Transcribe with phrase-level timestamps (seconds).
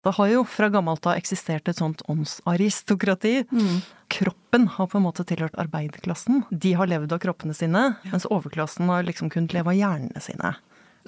[0.00, 3.34] Det har jo fra gammelt av eksistert et sånt åndsaristokrati.
[3.52, 3.82] Mm.
[4.10, 6.42] Kroppen har på en måte tilhørt arbeiderklassen.
[6.50, 10.54] De har levd av kroppene sine, mens overklassen har liksom kunnet leve av hjernene sine.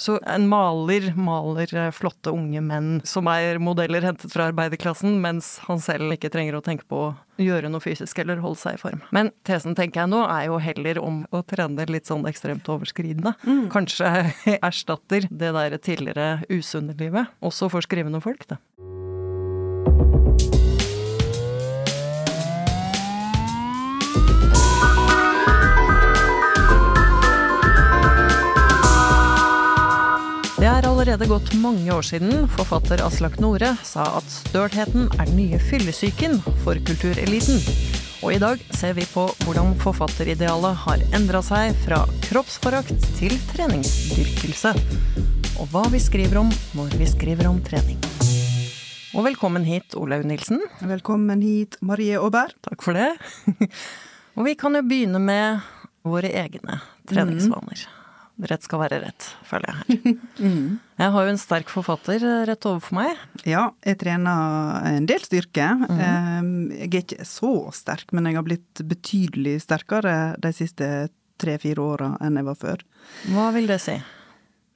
[0.00, 5.58] Så en maler maler eh, flotte unge menn som er modeller hentet fra arbeiderklassen, mens
[5.66, 8.82] han selv ikke trenger å tenke på å gjøre noe fysisk eller holde seg i
[8.82, 9.04] form.
[9.14, 13.34] Men tesen tenker jeg nå er jo heller om å trene litt sånn ekstremt overskridende.
[13.72, 14.10] Kanskje
[14.62, 18.60] erstatter det der tidligere usunne livet, også for skrivende folk, det.
[31.02, 36.36] Allerede gått mange år siden forfatter Aslak Nore sa at støltheten er den nye fyllesyken
[36.62, 37.56] for kultureliten.
[38.22, 44.70] Og i dag ser vi på hvordan forfatteridealet har endra seg fra kroppsforakt til treningsdyrkelse.
[45.58, 47.98] Og hva vi skriver om når vi skriver om trening.
[49.18, 50.62] Og velkommen hit, Olaug Nilsen.
[50.86, 52.54] Velkommen hit, Marie Aaberg.
[52.68, 53.10] Takk for det.
[54.38, 55.66] Og vi kan jo begynne med
[56.06, 56.78] våre egne
[57.10, 57.88] treningsvaner.
[58.40, 60.20] Rett skal være rett, føler jeg her.
[61.02, 63.18] Jeg har jo en sterk forfatter rett overfor meg.
[63.48, 65.66] Ja, jeg trener en del styrke.
[65.82, 66.70] Mm.
[66.76, 70.86] Jeg er ikke så sterk, men jeg har blitt betydelig sterkere de siste
[71.42, 72.84] tre-fire åra enn jeg var før.
[73.34, 73.96] Hva vil det si?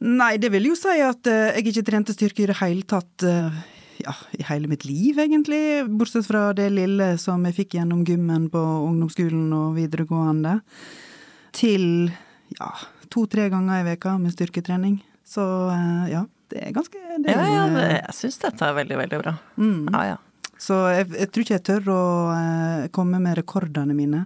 [0.03, 3.25] Nei, det vil jo si at eh, jeg ikke trente styrke i det hele tatt
[3.25, 3.55] eh,
[4.03, 5.87] ja, i hele mitt liv, egentlig.
[5.89, 10.59] Bortsett fra det lille som jeg fikk gjennom gymmen på ungdomsskolen og videregående.
[11.57, 12.11] Til
[12.59, 12.71] ja,
[13.11, 15.01] to-tre ganger i veka med styrketrening.
[15.27, 18.69] Så eh, ja, det er ganske det er, Ja, ja, det, eh, jeg syns dette
[18.69, 19.35] er veldig, veldig bra.
[19.57, 19.89] mm.
[19.93, 20.17] Ja, ja.
[20.59, 24.23] Så jeg, jeg tror ikke jeg tør å eh, komme med rekordene mine.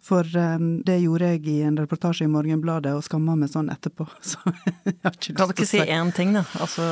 [0.00, 4.06] For um, det gjorde jeg i en reportasje i Morgenbladet og skamma meg sånn etterpå.
[4.30, 6.40] Så jeg har ikke Kan du ikke si én ting, da?
[6.64, 6.86] Altså,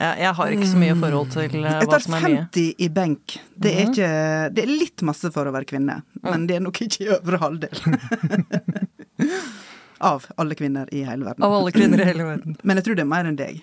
[0.00, 1.68] jeg, jeg har ikke så mye forhold til mm.
[1.84, 2.32] Hva som er mye.
[2.32, 3.36] Jeg tar 50 i benk.
[3.52, 3.78] Det Mhm.
[3.82, 4.10] er, ikke,
[4.56, 7.42] det er litt masse for å være kvinne, men det er nok ikke i øvre
[7.44, 7.84] halvdel.
[9.98, 11.44] Av alle kvinner i hele verden.
[11.44, 12.56] Av alle kvinner i hele verden.
[12.66, 13.60] Men jeg tror det er mer enn deg.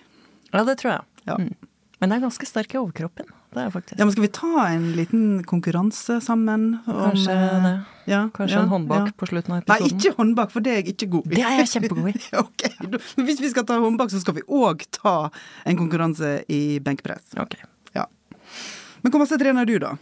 [0.52, 1.08] Ja, det tror jeg.
[1.28, 1.38] Ja.
[1.40, 1.54] Mm.
[1.96, 3.28] Men jeg er ganske sterk i overkroppen.
[3.56, 3.96] Det er faktisk.
[3.96, 6.66] Ja, men Skal vi ta en liten konkurranse sammen?
[6.84, 7.76] om, Kanskje eh, det.
[8.04, 9.14] Ja, Kanskje ja, en håndbak ja.
[9.16, 9.86] på slutten av episoden?
[9.86, 11.38] Nei, ikke håndbak, for det er jeg ikke god i.
[11.38, 12.20] Det er jeg kjempegod i.
[12.42, 15.14] ok, men Hvis vi skal ta håndbak, så skal vi òg ta
[15.64, 17.32] en konkurranse i benkpress.
[17.40, 17.56] Ok.
[17.96, 18.04] Ja.
[19.00, 19.94] Men hvor masse trener du, da?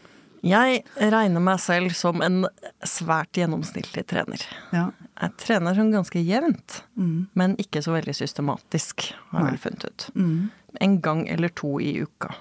[0.45, 2.45] Jeg regner meg selv som en
[2.85, 4.43] svært gjennomsnittlig trener.
[4.75, 4.91] Ja.
[5.23, 7.29] Jeg trener sånn ganske jevnt, Mm.
[7.35, 10.11] men ikke så veldig systematisk, har jeg vel funnet ut.
[10.15, 10.51] Mm.
[10.81, 12.35] En gang eller to i uka.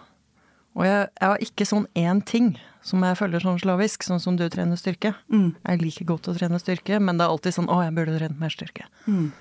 [0.75, 4.36] Og jeg, jeg har ikke sånn én ting som jeg føler sånn slavisk, sånn som
[4.36, 5.13] du trener styrke.
[5.31, 5.56] Mm.
[5.63, 8.40] Jeg liker godt å trene styrke, men det er alltid sånn 'Å, jeg burde trent
[8.40, 8.86] mer styrke'.
[9.08, 9.31] Mm.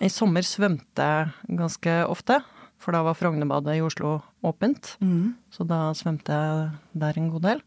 [0.00, 2.42] I sommer svømte jeg ganske ofte,
[2.78, 4.96] for da var Frognerbadet i Oslo åpent.
[5.00, 5.34] Mm.
[5.52, 7.62] Så da svømte jeg der en god del.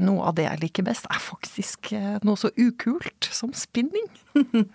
[0.00, 4.08] Noe av det jeg liker best, er faktisk eh, noe så ukult som spinning.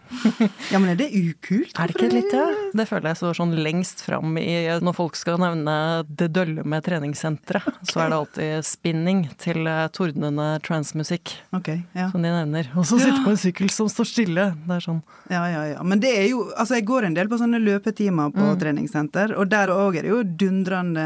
[0.71, 1.71] Ja, men er det ukult?
[1.79, 2.43] Er det ikke litt det?
[2.75, 5.75] Det føler jeg står sånn lengst fram i Når folk skal nevne
[6.09, 12.09] det dølle med treningssenteret, så er det alltid spinning til eh, tordnende transmusikk Ok, ja.
[12.11, 12.67] som de nevner.
[12.75, 14.47] Og så sitte på en sykkel som står stille.
[14.65, 14.99] Det er sånn
[15.31, 15.85] ja, ja, ja.
[15.87, 18.59] Men det er jo Altså, jeg går en del på sånne løpetimer på Mm.
[18.61, 21.05] treningssenter, og der òg er det jo dundrende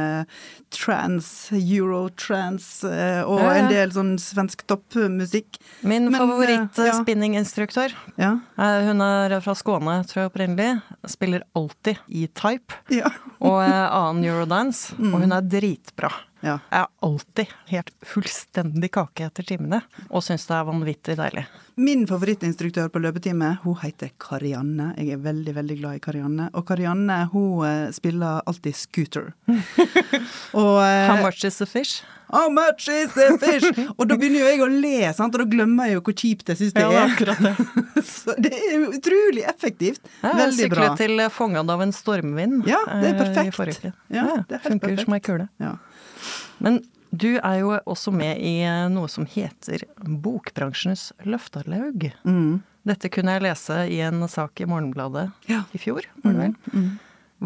[0.76, 3.54] trans, eurotrans, eh, og Ja, ja.
[3.64, 5.60] en del sånn svensk toppmusikk.
[5.84, 7.94] Min favorittspinninginstruktør.
[7.94, 8.40] eh, ja.
[8.58, 8.78] Ja.
[8.80, 10.82] Eh, Hun er fra Skåne, tror jeg opprinnelig.
[11.08, 13.12] Spiller alltid E-type Ja.
[13.40, 14.94] og eh, annen eurodance.
[14.98, 16.12] Og hun er dritbra.
[16.42, 16.58] ja.
[16.72, 21.46] Jeg er alltid helt fullstendig kake etter timene, og syns det er vanvittig deilig.
[21.80, 24.94] Min favorittinstruktør på løpetime, hun heter Karianne.
[24.98, 26.50] Jeg er veldig, veldig glad i Karianne.
[26.54, 29.34] Og Karianne, hun spiller alltid scooter.
[30.54, 32.02] og How much is the fish?
[32.32, 33.66] How much is the fish?
[33.98, 35.34] og da begynner jo jeg å le, sant?
[35.36, 37.42] og da glemmer jeg jo hvor kjipt jeg syns det Ja, det er er.
[37.48, 38.04] det.
[38.06, 40.02] Så det er jo utrolig effektivt.
[40.22, 40.86] Jeg Veldig bra.
[40.94, 43.90] Sykle til eh, av en stormvind Ja, det er eh, perfekt.
[44.14, 45.06] Ja, det er helt funker perfekt.
[45.08, 45.50] som ei kule.
[45.64, 45.74] Ja.
[46.60, 52.12] Men du er jo også med i eh, noe som heter Bokbransjenes løftarlaug.
[52.28, 52.60] Mm.
[52.90, 55.64] Dette kunne jeg lese i en sak i Morgenbladet Ja.
[55.74, 56.54] i fjor, var det vel?
[56.74, 56.92] Mm.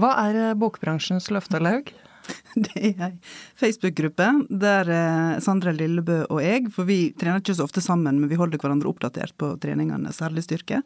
[0.03, 1.93] Hva er eh, Bokbransjens løftarlaug?
[2.65, 3.11] Det er ei
[3.59, 8.31] Facebook-gruppe der eh, Sandra Lillebø og jeg, for vi trener ikke så ofte sammen, men
[8.31, 10.83] vi holder hverandre oppdatert på treningene, særlig styrke.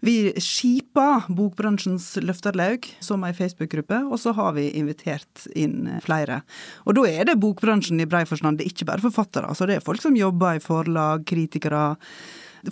[0.00, 6.42] Vi skipa Bokbransjens løfterlaug som ei Facebook-gruppe, og så har vi invitert inn flere.
[6.86, 9.50] Og da er det bokbransjen i brei forstand, det er ikke bare forfattere.
[9.50, 11.96] Altså det er folk som jobber i forlag, kritikere,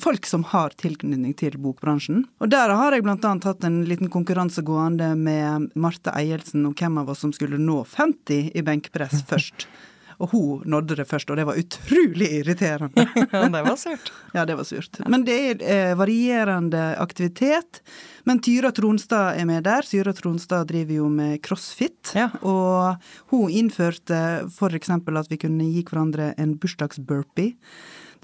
[0.00, 2.24] folk som har tilknytning til bokbransjen.
[2.40, 7.02] Og der har jeg annet hatt en liten konkurranse gående med Marte Eielsen om hvem
[7.02, 9.68] av oss som skulle nå 50 i benkpress først.
[10.16, 13.04] Og hun nådde det først, og det var utrolig irriterende.
[13.32, 14.12] ja, det var surt.
[14.36, 15.00] Ja, det var surt.
[15.08, 17.82] Men det er eh, varierende aktivitet.
[18.24, 19.84] Men Tyra Tronstad er med der.
[19.84, 22.14] Tyra Tronstad driver jo med crossfit.
[22.16, 22.30] Ja.
[22.40, 22.96] Og
[23.32, 24.90] hun innførte f.eks.
[24.90, 27.54] at vi kunne gi hverandre en bursdagsburpee.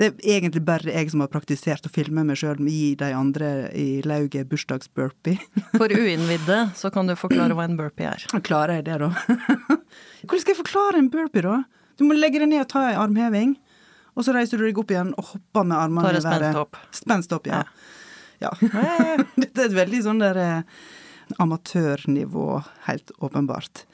[0.00, 3.10] Det er egentlig bare jeg som har praktisert å filme meg sjøl i gi de
[3.16, 5.38] andre i lauget bursdagsburpee.
[5.80, 8.24] For uinnvidde så kan du forklare hva en burpee er.
[8.46, 9.10] Klarer jeg det, da?
[10.26, 11.62] Hvordan skal jeg forklare en burpee, da?
[12.00, 13.56] Du må legge deg ned og ta en armheving,
[14.16, 16.24] og så reiser du deg opp igjen og hopper med armene i været.
[16.24, 16.80] spenst opp.
[16.96, 17.62] Spenst opp, ja.
[18.42, 18.50] Ja.
[18.62, 19.16] ja.
[19.42, 20.82] Dette er et veldig sånn der eh,
[21.42, 22.48] amatørnivå,
[22.88, 23.84] helt åpenbart.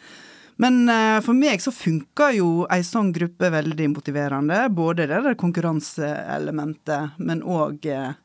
[0.59, 4.65] Men eh, for meg så funker jo ei sånn gruppe veldig motiverende.
[4.75, 8.17] Både det der konkurranseelementet, men òg eh,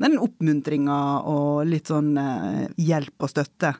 [0.00, 3.74] den oppmuntringa og litt sånn eh, hjelp og støtte.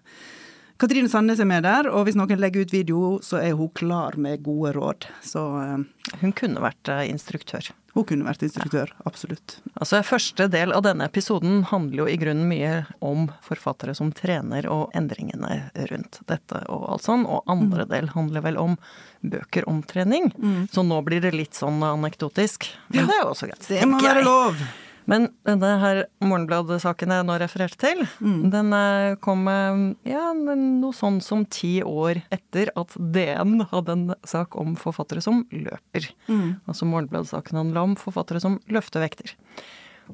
[0.81, 4.17] Katrine Sandnes er med der, og hvis noen legger ut video, så er hun klar
[4.17, 5.11] med gode råd.
[5.21, 7.69] Så eh, Hun kunne vært eh, instruktør.
[7.93, 9.59] hun kunne vært instruktør, absolutt.
[9.75, 14.69] Altså, Første del av denne episoden handler jo i grunnen mye om forfattere som trener
[14.71, 18.77] og endringene rundt dette og alt sånn, og andre del handler vel om
[19.21, 20.31] bøker om trening.
[20.73, 23.69] Så nå blir det litt sånn anekdotisk, men det er jo også greit.
[23.69, 24.62] Det må være lov!
[25.08, 28.02] Men denne her Morgenbladet-saken jeg nå refererte til,
[28.52, 29.81] den eh, kom eh,
[30.11, 35.47] ja, noe sånn som ti år etter at DN hadde en sak om forfattere som
[35.50, 36.11] løper.
[36.69, 39.35] Altså Morgenbladet-saken handla om forfattere som løftevekter.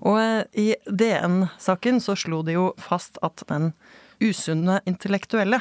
[0.02, 3.72] Og eh, i DN-saken så slo de jo fast at den
[4.22, 5.58] usunne intellektuelle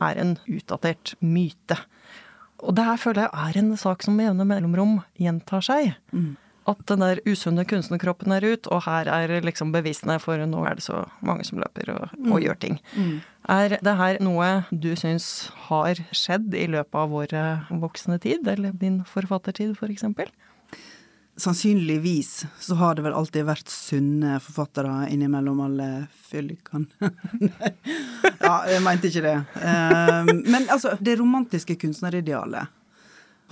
[0.00, 1.76] er en utdatert myte.
[2.60, 5.94] Og det her føler jeg er en sak som med jevne mellomrom gjentar seg.
[6.68, 10.76] At den der usunne kunstnerkroppen er ut, og her er liksom bevisene for nå er
[10.78, 12.76] det så mange som løper og, og gjør ting.
[13.48, 18.46] Er det her noe du syns har skjedd i løpet av vår eh, voksne tid,
[18.46, 20.04] eller din forfattertid f.eks.?
[20.04, 20.30] For
[21.40, 25.88] Sannsynligvis så har det vel alltid vært sunne forfattere innimellom alle
[26.28, 27.10] fyllikene.
[27.40, 27.72] Nei.
[28.40, 29.34] Ja, jeg mente ikke det.
[29.62, 32.68] Eh, Men altså, det romantiske kunstneridealet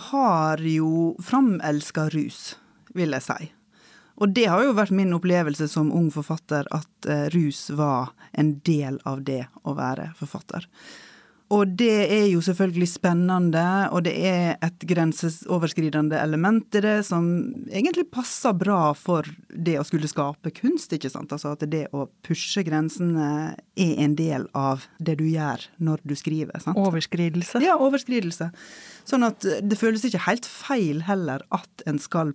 [0.08, 2.56] har jo framelska rus,
[2.94, 3.50] vil jeg si.
[4.18, 8.56] Og det har jo vært min opplevelse som ung forfatter, at eh, rus var en
[8.66, 10.66] del av det å være forfatter.
[11.54, 13.64] Og det er jo selvfølgelig spennende,
[13.96, 17.24] og det er et grenseoverskridende element i det som
[17.72, 21.32] egentlig passer bra for det å skulle skape kunst, ikke sant.
[21.32, 23.30] Altså at det å pushe grensene
[23.80, 26.60] er en del av det du gjør når du skriver.
[26.60, 26.76] sant?
[26.76, 27.64] Overskridelse?
[27.64, 28.50] Ja, overskridelse.
[29.08, 32.34] Sånn at det føles ikke helt feil heller at en skal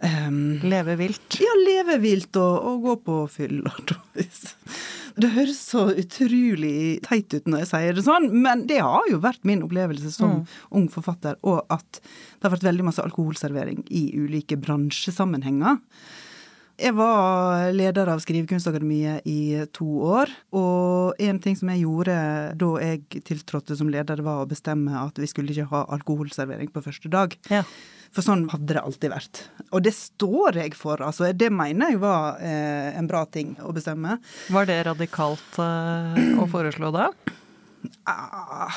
[0.00, 1.36] um, Leve vilt?
[1.36, 3.76] ja, leve vilt og, og gå på fylla.
[5.20, 9.20] Det høres så utrolig teit ut når jeg sier det sånn, men det har jo
[9.22, 10.42] vært min opplevelse som
[10.72, 15.80] ung forfatter, og at det har vært veldig masse alkoholservering i ulike bransjesammenhenger.
[16.82, 19.86] Jeg var leder av Skrivekunstakademiet i to
[20.16, 22.16] år, og en ting som jeg gjorde
[22.58, 26.82] da jeg tiltrådte som leder, var å bestemme at vi skulle ikke ha alkoholservering på
[26.82, 27.36] første dag.
[27.52, 27.62] Ja.
[28.12, 29.42] For sånn hadde det alltid vært.
[29.72, 31.30] Og det står jeg for, altså.
[31.32, 34.18] Det mener jeg var eh, en bra ting å bestemme.
[34.52, 37.08] Var det radikalt eh, å foreslå da?
[38.08, 38.76] Ah,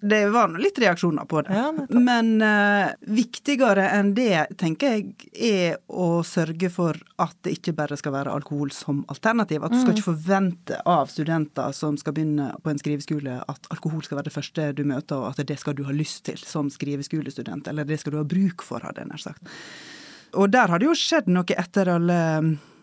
[0.00, 1.54] det var nå litt reaksjoner på det.
[1.54, 1.72] Ja.
[1.88, 7.98] Men uh, viktigere enn det, tenker jeg, er å sørge for at det ikke bare
[7.98, 9.64] skal være alkohol som alternativ.
[9.64, 14.06] At du skal ikke forvente av studenter som skal begynne på en skriveskole, at alkohol
[14.06, 16.70] skal være det første du møter, og at det skal du ha lyst til som
[16.70, 17.66] skriveskolestudent.
[17.66, 19.54] Eller det skal du ha bruk for, hadde jeg nær sagt.
[20.38, 22.18] Og der har det jo skjedd noe etter alle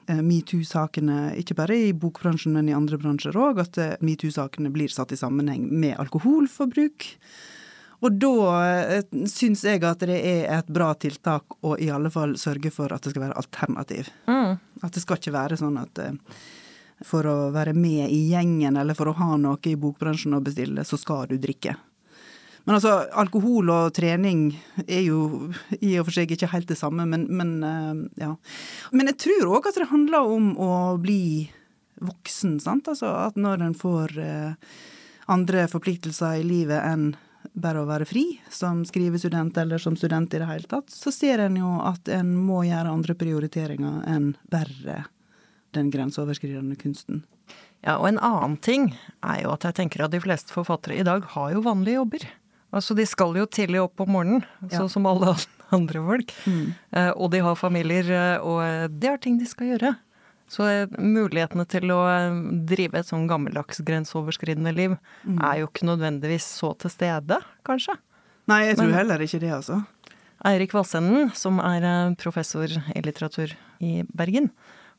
[0.07, 5.13] metoo-sakene, ikke bare i bokbransjen, men i andre bransjer òg, at eh, metoo-sakene blir satt
[5.15, 7.07] i sammenheng med alkoholforbruk.
[8.05, 8.35] Og da
[8.65, 12.93] eh, syns jeg at det er et bra tiltak å i alle fall sørge for
[12.93, 14.11] at det skal være alternativ.
[14.29, 14.59] Mm.
[14.83, 16.13] At det skal ikke være sånn at eh,
[17.05, 20.85] for å være med i gjengen eller for å ha noe i bokbransjen å bestille,
[20.87, 21.75] så skal du drikke.
[22.65, 24.47] Men altså, alkohol og trening
[24.87, 28.31] er jo i og for seg ikke helt det samme, men, men eh, ja.
[28.91, 31.45] Men jeg tror òg at det handler om å bli
[32.01, 32.89] voksen, sant.
[32.89, 34.73] Altså at når en får eh,
[35.31, 37.13] andre forpliktelser i livet enn
[37.53, 41.43] bare å være fri, som skrivestudent eller som student i det hele tatt, så ser
[41.45, 45.03] en jo at en må gjøre andre prioriteringer enn bare
[45.75, 47.21] den grenseoverskridende kunsten.
[47.85, 48.89] Ja, og en annen ting
[49.21, 52.25] er jo at jeg tenker at de fleste forfattere i dag har jo vanlige jobber.
[52.75, 54.81] Altså, de skal jo tidlig opp om morgenen, Ja.
[54.81, 55.33] sånn som alle
[55.75, 56.33] andre folk.
[56.91, 59.93] Eh, og de har familier, eh, og det er ting de skal gjøre.
[60.51, 62.35] Så eh, mulighetene til å eh,
[62.69, 64.93] drive et sånn gammeldags grenseoverskridende liv
[65.39, 67.95] er jo ikke nødvendigvis så til stede, kanskje.
[68.51, 69.79] Nei, jeg tror Men- heller ikke det, altså.
[70.45, 74.51] Eirik Vassenden, som er eh, professor i litteratur i Bergen,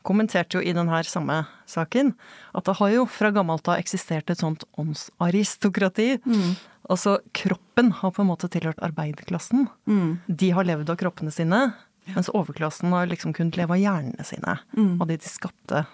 [0.06, 2.12] kommenterte jo i denne samme saken
[2.54, 6.21] at det har jo fra gammelt av eksistert et sånt åndsaristokrati.
[6.93, 9.66] Altså kroppen har på en måte tilhørt arbeiderklassen.
[10.26, 11.61] De har levd av kroppene sine,
[12.14, 14.59] mens overklassen har liksom kunnet leve av hjernene sine.
[15.00, 15.85] Av det de skapte.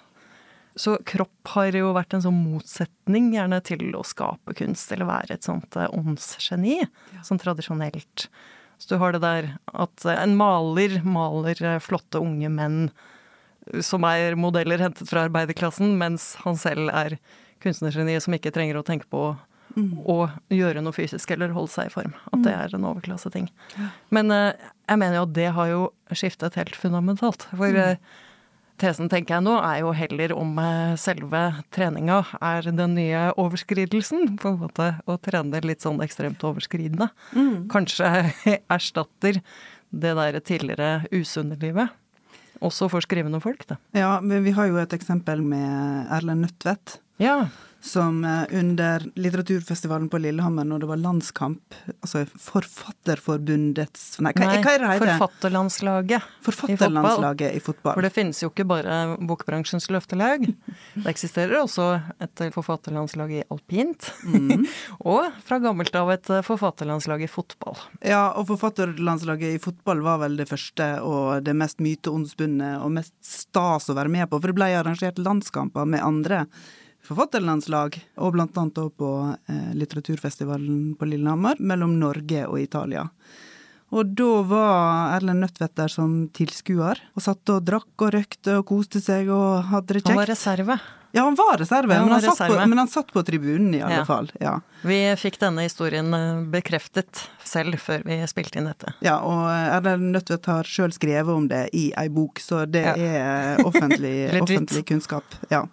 [0.76, 5.36] Så kropp har jo vært en sånn motsetning gjerne til å skape kunst, eller være
[5.36, 7.24] et sånt åndsgeni, ja.
[7.26, 8.28] sånn tradisjonelt.
[8.80, 12.78] Så du har det der at eh, en maler maler eh, flotte unge menn
[13.84, 17.18] som er modeller hentet fra arbeiderklassen, mens han selv er
[17.62, 19.28] kunstnergeniet som ikke trenger å tenke på
[19.76, 20.18] å
[20.52, 22.12] gjøre noe fysisk eller holde seg i form.
[22.32, 23.48] At det er en overklasseting.
[24.14, 24.52] Men eh,
[24.90, 27.46] jeg mener jo at det har jo skiftet helt fundamentalt.
[27.54, 27.96] For eh,
[28.82, 31.42] tesen, tenker jeg nå, er jo heller om eh, selve
[31.74, 34.36] treninga er den nye overskridelsen.
[34.42, 37.10] På en måte å trene litt sånn ekstremt overskridende.
[37.72, 38.12] Kanskje
[38.76, 39.42] erstatter
[39.92, 41.92] det der tidligere usunne livet.
[42.62, 43.76] Også for skrivende folk, da.
[43.96, 47.00] Ja, men vi har jo et eksempel med Erlend Nødtvedt.
[47.22, 47.48] Ja.
[47.82, 54.60] Som eh, under litteraturfestivalen på Lillehammer, når det var landskamp, altså Forfatterforbundets Nei, hva, Nei,
[54.62, 55.10] hva er det heter?
[55.16, 56.28] Forfatterlandslaget.
[56.46, 57.96] Forfatterlandslaget i fotball.
[57.96, 60.46] For det finnes jo ikke bare bokbransjens løftelag.
[60.94, 61.88] Det eksisterer også
[62.22, 64.12] et forfatterlandslag i alpint.
[64.30, 64.62] Mm.
[65.12, 67.80] og fra gammelt av et forfatterlandslag i fotball.
[67.98, 73.16] Ja, og forfatterlandslaget i fotball var vel det første og det mest myteomspunne og mest
[73.26, 76.44] stas å være med på, for det ble arrangert landskamper med andre
[77.06, 79.12] forfatterlandslag, og blant annet da på
[79.48, 83.08] eh, litteraturfestivalen på Lillehammer, mellom Norge og Italia.
[83.92, 88.66] Og da var Erlend Nødtvedt der som tilskuer, og satt og drakk og røykte og
[88.70, 90.78] koste seg og hadde det Han var reserve.
[91.12, 92.54] Ja, han var reserve, Ja, han men, han reserve.
[92.56, 94.04] på, men han satt på tribunen i alle Ja.
[94.08, 94.30] fall.
[94.40, 94.54] Ja.
[94.80, 98.94] Vi fikk denne historien eh, bekreftet selv før vi spilte inn dette.
[99.04, 103.60] Ja, og Erlend Nødtvedt har sjøl skrevet om det i ei bok, så det er
[103.60, 105.36] offentlig, offentlig kunnskap.
[105.52, 105.66] Ja.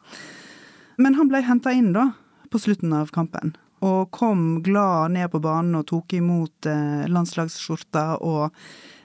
[1.00, 2.12] Men han ble henta inn, da,
[2.52, 3.54] på slutten av kampen.
[3.86, 8.56] Og kom glad ned på banen og tok imot eh, landslagsskjorta og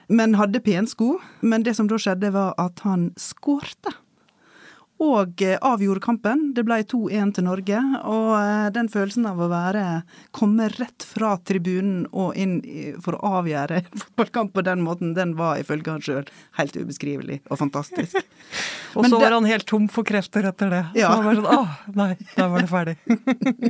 [0.05, 1.15] Men hadde pensko.
[1.41, 3.95] Men det som da skjedde, var at han skårte.
[5.03, 6.53] Og eh, avgjorde kampen.
[6.55, 7.79] Det ble 2-1 til Norge.
[8.07, 9.81] Og eh, den følelsen av å være
[10.31, 12.53] komme rett fra tribunen og inn
[13.03, 16.29] for å avgjøre en fotballkamp på den måten, den var ifølge han sjøl
[16.61, 18.21] helt ubeskrivelig og fantastisk.
[18.95, 20.83] Og Men så det- var han helt tom for krefter etter det.
[20.95, 21.09] Ja.
[21.11, 22.95] Han var sånn, åh, nei, da var det ferdig.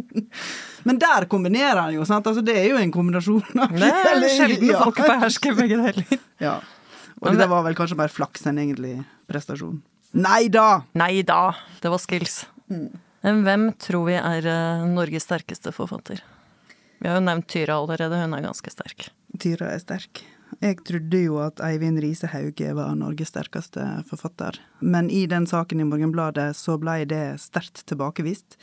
[0.86, 2.28] Men der kombinerer han jo, sant.
[2.30, 4.84] Altså, det er jo en kombinasjon av Det er sjelden ja.
[4.84, 6.20] folk behersker begge deler.
[6.44, 6.60] Ja.
[7.24, 9.82] Og det det- var vel kanskje mer flaks enn egentlig prestasjon.
[10.16, 10.84] Nei da!
[10.96, 11.50] Nei da,
[11.84, 12.46] det var skills.
[13.26, 16.22] Men hvem tror vi er eh, Norges sterkeste forfatter?
[17.02, 19.10] Vi har jo nevnt Tyra allerede, hun er ganske sterk.
[19.42, 20.24] Tyra er sterk.
[20.62, 25.82] Jeg trodde jo at Eivind Riise Hauge var Norges sterkeste forfatter, men i den saken
[25.84, 28.56] i Morgenbladet så ble det sterkt tilbakevist.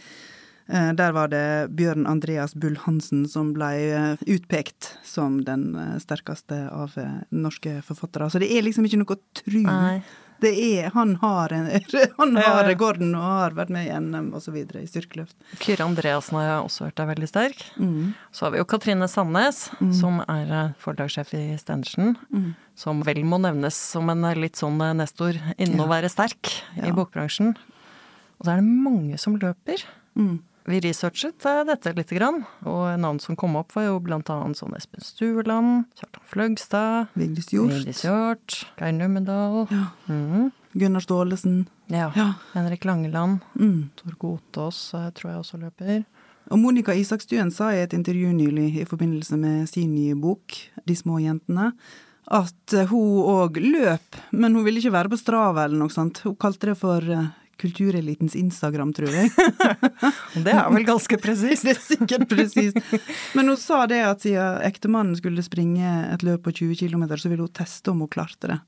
[0.73, 1.45] Eh, Der var det
[1.77, 5.69] Bjørn Andreas Bull Hansen som ble eh, utpekt som den
[6.01, 6.97] sterkeste av
[7.29, 8.31] norske forfattere.
[8.33, 9.61] Så det er liksom ikke noe tru.
[9.69, 9.99] Nei.
[10.43, 11.69] Det er, han har, en,
[12.19, 15.37] han har rekorden og har vært med i NM videre i styrkeløft.
[15.63, 17.65] Kyrre Andreassen har jeg også hørt er veldig sterk.
[17.79, 18.13] Mm.
[18.35, 19.65] Så har vi jo Katrine Sandnes,
[19.99, 22.17] som er eh, forlagssjef i Stendersen.
[22.35, 22.53] Mm.
[22.83, 25.87] Som vel må nevnes som en eh, litt sånn eh, nestor innen Ja.
[25.87, 26.89] å være sterk Ja.
[26.89, 27.55] i bokbransjen.
[28.39, 29.85] Og så er det mange som løper.
[30.19, 30.41] Mm.
[30.69, 33.97] Vi researchet eh, dette lite grann, og navn som kom opp var jo
[34.47, 38.05] annet sånn Espen Stueland, Kjartan Fløgstad, Vigdis Hjorth, Vigdis
[38.79, 39.67] Geir Numedal.
[39.73, 39.89] Ja.
[40.09, 40.53] Mm.
[40.73, 41.67] Gunnar Staalesen.
[41.91, 42.13] ja.
[42.17, 42.29] Ja.
[42.55, 43.91] Henrik Langeland, Mm.
[43.97, 46.05] Tor Gotaas eh, tror jeg også løper.
[46.51, 50.55] Og Monica Isakstuen sa i et intervju nylig i forbindelse med sin nye bok,
[50.87, 51.73] De små jentene,
[52.31, 56.23] at hun òg løp, men hun ville ikke være på Strava eller noe sånt.
[56.25, 57.29] Hun kalte det for eh,
[57.61, 59.31] kulturelitens Instagram, tror jeg.
[60.45, 61.65] Det er vel ganske presist.
[61.67, 62.79] det er sikkert presist.
[63.37, 67.31] Men hun sa det at siden ektemannen skulle springe et løp på 20 km, så
[67.31, 68.59] ville hun teste om hun klarte det.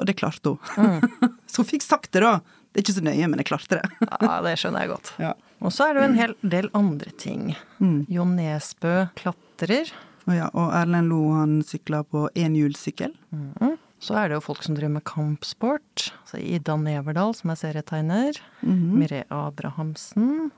[0.00, 1.04] Og det klarte hun.
[1.50, 2.38] Så hun fikk sagt det, da.
[2.70, 4.06] Det er ikke så nøye, men jeg klarte det.
[4.22, 5.10] Ja, det skjønner jeg godt.
[5.18, 5.32] Ja.
[5.60, 7.50] Og så er det jo en hel del andre ting.
[7.82, 8.04] Mm.
[8.08, 9.90] Jo Nesbø klatrer.
[10.28, 13.16] Og, ja, og Erlend Lo han sykla på enhjulssykkel.
[13.34, 13.76] Mhm.
[14.00, 16.06] Så er det jo folk som driver med kampsport.
[16.22, 18.40] Altså Ida Neverdal, som er serietegner.
[18.64, 18.96] Mhm.
[18.96, 20.50] Mireille Abrahamsen.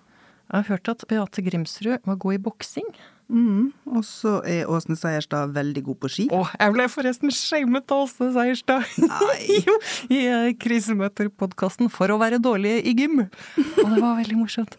[0.52, 2.88] Jeg har hørt at Beate Grimsrud var god i boksing.
[3.32, 3.70] Mm.
[3.96, 6.26] Og så er Åsne Seierstad veldig god på ski.
[6.34, 8.84] Å, jeg ble forresten shamet av Åsne Seierstad
[9.64, 9.76] jo,
[10.12, 13.24] i uh, Krisemøter-podkasten for å være dårlig i gym.
[13.24, 14.76] Og det var veldig morsomt.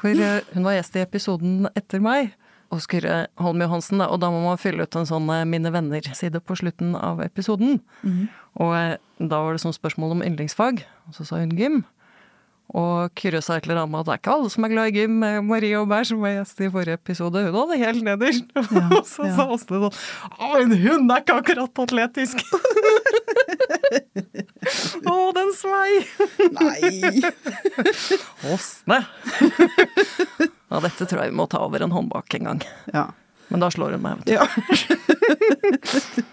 [0.00, 2.32] For uh, hun var gjest i episoden etter meg.
[2.72, 3.06] Oskar
[3.42, 6.56] Holm Johansen, da, og da må man fylle ut en sånn uh, Mine venner-side på
[6.58, 7.80] slutten av episoden.
[8.60, 11.82] Og uh, da var det sånn spørsmål om yndlingsfag, og så sa hun gym.
[12.72, 14.88] Og Kyrre sa et eller annet om at det er ikke alle som er glad
[14.88, 15.18] i gym.
[15.44, 18.46] Marie Aubert, som var gjest i forrige episode, hun hadde helt nederst.
[18.96, 19.34] og så ja.
[19.36, 19.98] sa Åsne sånn
[20.38, 22.40] Å, men hun er ikke akkurat atletisk!
[25.12, 26.00] Å, den svei!
[26.56, 27.20] Nei!
[28.54, 29.02] Åsne!
[30.72, 32.62] Ja, dette tror jeg vi må ta over en håndbak en gang.
[32.94, 33.10] Ja.
[33.52, 34.32] Men da slår hun meg, vet du.
[34.38, 34.46] ja.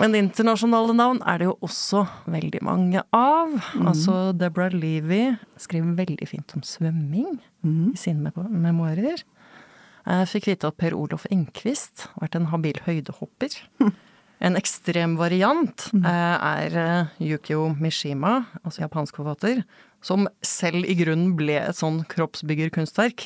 [0.00, 3.52] Men internasjonale navn er det jo også veldig mange av.
[3.78, 7.36] Altså Deborah Levy skriver veldig fint om svømming
[7.68, 9.22] i sine memoarer.
[10.02, 13.54] Jeg fikk vite at Per Olof Enquist har vært en habil høydehopper.
[14.42, 19.62] En ekstrem variant eh, er eh, Yukio Mishima, altså japansk forfatter,
[20.02, 23.24] som selv i grunnen ble et sånn kroppsbyggerkunstverk.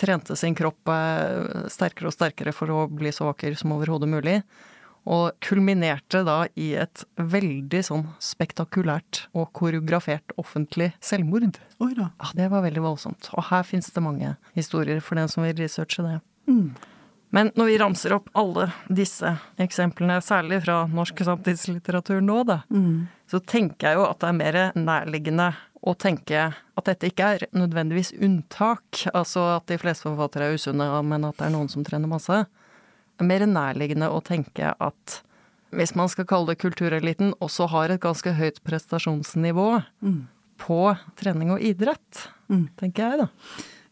[0.00, 4.38] Trente sin kropp eh, sterkere og sterkere for å bli så vakker som overhodet mulig.
[5.04, 11.58] Og kulminerte da i et veldig sånn spektakulært og koreografert offentlig selvmord.
[11.84, 12.08] Oi da.
[12.20, 13.28] Ja, det var veldig voldsomt.
[13.36, 16.18] Og her fins det mange historier for den som vil researche det.
[17.34, 22.60] Men når vi ramser opp alle disse eksemplene, særlig fra norsk samtidslitteratur nå, da,
[23.26, 25.48] så tenker jeg jo at det er mer nærliggende
[25.84, 29.04] å tenke at dette ikke er nødvendigvis unntak.
[29.12, 32.44] Altså at de fleste forfattere er usunne, men at det er noen som trener masse.
[33.20, 35.20] Er mer nærliggende å tenke at
[35.74, 39.68] hvis man skal kalle det kultureliten, også har et ganske høyt prestasjonsnivå
[40.62, 40.80] på
[41.18, 42.28] trening og idrett,
[42.78, 43.28] tenker jeg da.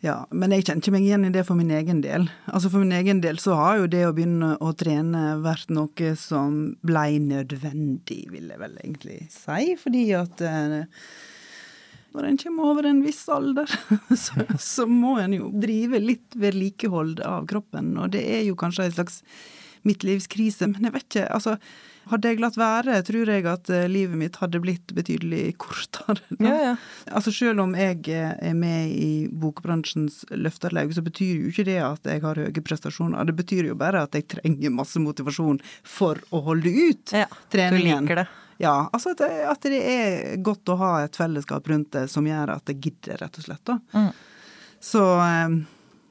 [0.02, 2.24] Ja, men jeg kjenner ikke meg igjen i det for min egen del.
[2.50, 6.14] Altså For min egen del så har jo det å begynne å trene vært noe
[6.18, 9.76] som blei nødvendig, vil jeg vel egentlig si.
[9.78, 10.80] Fordi at eh,
[12.14, 13.70] når en kommer over en viss alder,
[14.24, 17.94] så, så må en jo drive litt vedlikehold av kroppen.
[18.00, 19.22] Og det er jo kanskje en slags
[19.86, 21.26] midtlivskrise, men jeg vet ikke.
[21.34, 21.56] altså
[22.10, 26.18] hadde jeg latt være, tror jeg at eh, livet mitt hadde blitt betydelig kortere.
[26.42, 26.72] Ja, ja.
[27.14, 31.78] Altså Selv om jeg eh, er med i bokbransjens løfterlaug, så betyr jo ikke det
[31.84, 33.22] at jeg har høye prestasjoner.
[33.30, 38.02] Det betyr jo bare at jeg trenger masse motivasjon for å holde ut Ja, treningen.
[38.02, 38.28] Du liker det.
[38.60, 42.26] Ja, altså at det, at det er godt å ha et fellesskap rundt det som
[42.26, 43.64] gjør at det gidder, rett og slett.
[43.68, 43.78] da.
[43.94, 44.10] Mm.
[44.82, 45.56] Så eh,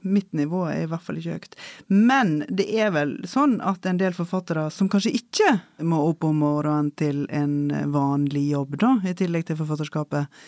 [0.02, 1.56] mitt nivå er i hvert fall ikke høyt.
[1.88, 5.54] Men det er vel sånn at en del forfattere som kanskje ikke
[5.86, 10.44] må opp om morgenen til en vanlig jobb, da, i tillegg til forfatterskapet,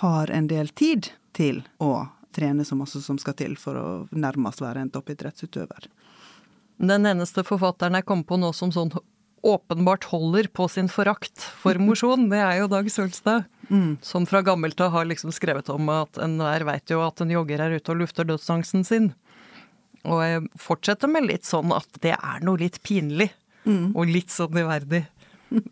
[0.00, 4.62] har en del tid til å trene så masse som skal til for å nærmest
[4.62, 5.86] være en toppidrettsutøver.
[6.82, 8.90] Den eneste forfatteren jeg kom på nå som sånn
[9.44, 13.44] åpenbart holder på sin forakt for mosjon, det er jo Dag Sølstad.
[14.04, 17.62] Som fra gammelt av har liksom skrevet om at enhver veit jo at en jogger
[17.64, 19.12] er ute og lufter dødsangsten sin.
[20.04, 23.30] Og jeg fortsetter med litt sånn at det er noe litt pinlig.
[23.96, 25.06] Og litt sånn iverdig.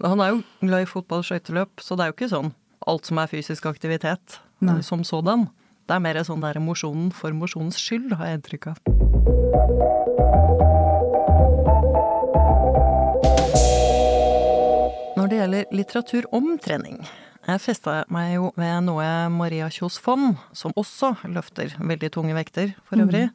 [0.01, 2.53] Han er jo glad i fotball og skøyteløp, så det er jo ikke sånn
[2.89, 4.81] alt som er fysisk aktivitet Nei.
[4.83, 5.49] som sådan.
[5.87, 10.62] Det er mer sånn der mosjonen for mosjonens skyld, har jeg inntrykk av.
[15.63, 17.05] Når litteratur om trening,
[17.47, 22.73] jeg festa meg jo ved noe Maria Kjos Fonn, som også løfter veldig tunge vekter
[22.89, 23.29] for øvrig,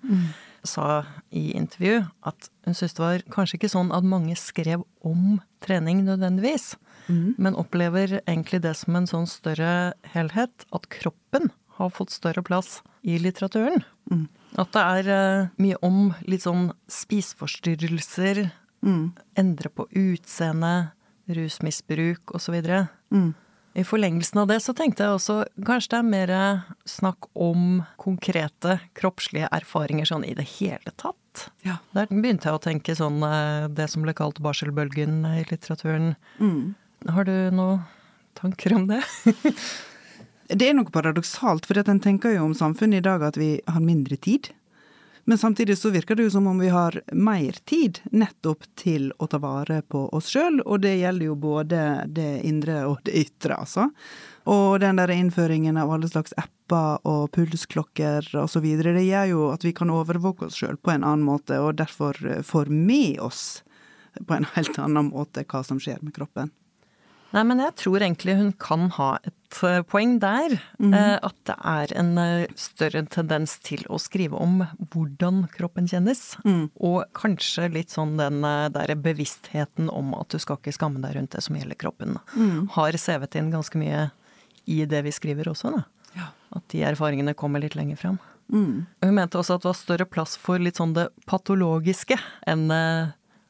[0.68, 5.38] sa i intervju at hun syntes det var kanskje ikke sånn at mange skrev om
[5.64, 6.74] trening nødvendigvis,
[7.40, 11.48] men opplever egentlig det som en sånn større helhet, at kroppen
[11.80, 13.86] har fått større plass i litteraturen.
[14.60, 18.50] At det er eh, mye om litt sånn spiseforstyrrelser,
[19.40, 20.92] endre på utseende,
[21.28, 22.56] rusmisbruk osv.
[23.78, 25.38] I forlengelsen av det så tenkte jeg også
[25.68, 26.32] kanskje det er mer
[26.90, 31.44] snakk om konkrete kroppslige erfaringer sånn i det hele tatt.
[31.62, 31.78] Ja.
[31.94, 36.16] Der begynte jeg å tenke sånn eh, det som ble kalt barselbølgen i litteraturen.
[37.14, 37.86] Har du noen
[38.40, 39.04] tanker om det?
[40.48, 43.84] Det er noe paradoksalt, for en tenker jo om samfunnet i dag at vi har
[43.84, 44.48] mindre tid.
[45.30, 49.28] Men samtidig så virker det jo som om vi har mer tid nettopp til å
[49.28, 51.82] ta vare på oss sjøl, og det gjelder jo både
[52.16, 53.90] det indre og det ytre, altså.
[54.48, 58.30] Og den der innføringen av alle slags apper og pulsklokker
[58.64, 61.76] videre, det gjør jo at vi kan overvåke oss sjøl på en annen måte, og
[61.84, 62.16] derfor
[62.48, 63.66] får med oss
[64.24, 66.56] på en helt annen måte hva som skjer med kroppen.
[67.36, 70.54] Nei, men jeg tror egentlig hun kan ha et eh, poeng der.
[70.80, 74.62] Eh, At det er en eh, større tendens til å skrive om
[74.94, 76.22] hvordan kroppen kjennes.
[76.48, 76.70] Mm.
[76.80, 78.40] Og kanskje litt sånn den
[78.72, 82.16] der bevisstheten om at du skal ikke skamme deg rundt det som gjelder kroppen.
[82.38, 82.70] Mm.
[82.78, 84.08] Har sevet inn ganske mye
[84.68, 85.84] i det vi skriver også, da.
[86.16, 86.32] Ja.
[86.56, 88.18] At de erfaringene kommer litt lenger fram.
[88.48, 88.86] Mm.
[89.04, 92.16] Hun mente også at det var større plass for litt sånn det patologiske
[92.48, 92.70] enn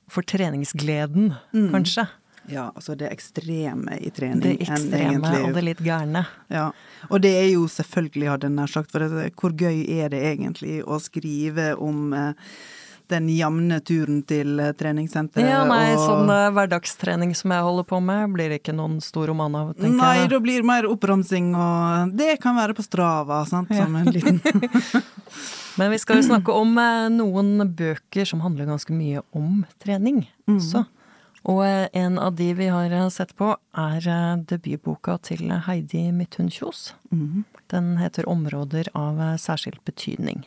[0.09, 1.69] for treningsgleden, Mm.
[1.73, 2.07] kanskje.
[2.47, 4.41] Ja, altså det ekstreme i trening.
[4.43, 6.23] Det ekstreme og det litt gærne.
[6.53, 6.69] Ja,
[7.09, 10.23] og det er jo selvfølgelig, hadde jeg nær sagt, for det, hvor gøy er det
[10.31, 12.51] egentlig å skrive om eh,
[13.11, 15.49] den jevne turen til eh, treningssenteret?
[15.49, 16.03] Ja, nei, og...
[16.03, 19.99] sånn eh, hverdagstrening som jeg holder på med, blir ikke noen stor roman av, tenker
[19.99, 20.31] Nei, jeg.
[20.33, 24.41] da blir det mer oppramsing, og det kan være på Strava, sant, som en liten
[25.77, 30.23] Men vi skal jo snakke om eh, noen bøker som handler ganske mye om trening
[30.49, 30.87] også.
[31.45, 36.07] Og eh, en av de vi har eh, sett på, er eh, debutboka til Heidi
[36.11, 36.93] Midthun Kjos.
[37.13, 37.45] Mm.
[37.71, 40.45] Den heter 'Områder av særskilt betydning'.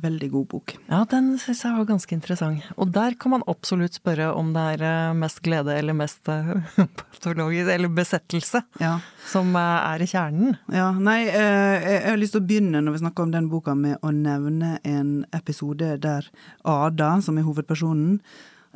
[0.00, 0.72] Veldig god bok.
[0.88, 2.62] Ja, den syns jeg var ganske interessant.
[2.80, 6.24] Og der kan man absolutt spørre om det er mest glede eller mest
[7.12, 9.00] patologisk, eller besettelse, Ja.
[9.28, 10.56] som er i kjernen.
[10.72, 13.98] Ja, nei, jeg har lyst til å begynne når vi snakker om den boka med
[14.02, 16.24] å nevne en episode der
[16.64, 18.20] Ada, som er hovedpersonen,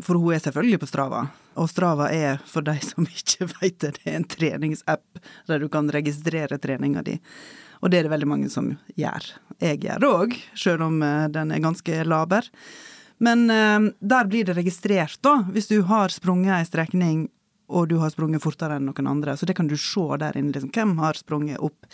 [0.03, 1.23] for hun er selvfølgelig på Strava.
[1.57, 5.71] Og Strava er, for de som ikke vet det, det er en treningsapp der du
[5.73, 7.17] kan registrere treninga di.
[7.85, 9.31] Og det er det veldig mange som gjør.
[9.63, 12.49] Jeg gjør det òg, sjøl om eh, den er ganske laber.
[13.23, 17.27] Men eh, der blir det registrert, da, hvis du har sprunget ei strekning
[17.67, 19.35] og du har sprunget fortere enn noen andre.
[19.37, 20.55] Så det kan du se der inne.
[20.55, 21.89] Liksom, hvem har sprunget opp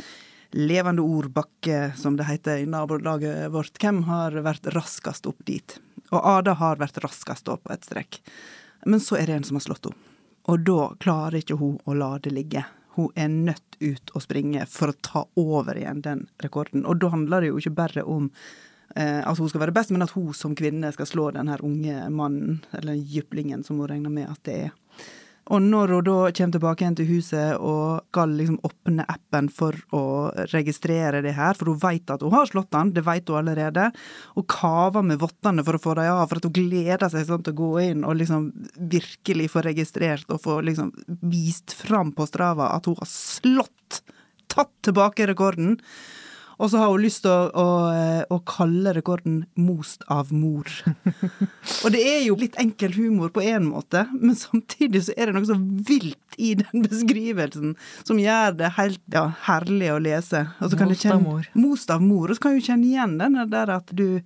[0.53, 3.79] levende ord bakke, som det heter i nabolaget vårt?
[3.81, 5.79] Hvem har vært raskest opp dit?
[6.13, 8.21] Og Ada har vært raskest da på et strekk.
[8.85, 10.09] Men så er det en som har slått henne.
[10.51, 12.65] Og da klarer ikke hun å la det ligge.
[12.97, 16.85] Hun er nødt ut å springe for å ta over igjen den rekorden.
[16.85, 18.27] Og da handler det jo ikke bare om
[18.97, 21.63] eh, at hun skal være best, men at hun som kvinne skal slå den her
[21.65, 24.75] unge mannen, eller jyplingen som hun regner med at det er.
[25.51, 29.75] Og når hun da kommer tilbake igjen til huset og skal liksom åpne appen for
[29.97, 30.05] å
[30.53, 33.89] registrere det her, for hun vet at hun har slått han, det vet hun allerede,
[34.39, 37.43] og kaver med vottene for å få dem av, for at hun gleder seg sånn
[37.43, 38.49] til å gå inn og liksom
[38.95, 40.95] virkelig få registrert og få liksom
[41.27, 44.03] vist fram på Strava at hun har slått,
[44.53, 45.81] tatt tilbake rekorden.
[46.59, 47.67] Og så har hun lyst til å, å,
[48.33, 50.73] å kalle rekorden 'most av mor'.
[51.85, 55.37] og det er jo litt enkel humor på én måte, men samtidig så er det
[55.39, 60.47] noe så vilt i den beskrivelsen som gjør det helt ja, herlig å lese.
[60.59, 61.49] Kan Most av mor.
[61.55, 62.31] Most av mor.
[62.31, 64.23] Og så kan du kjenne igjen den der at du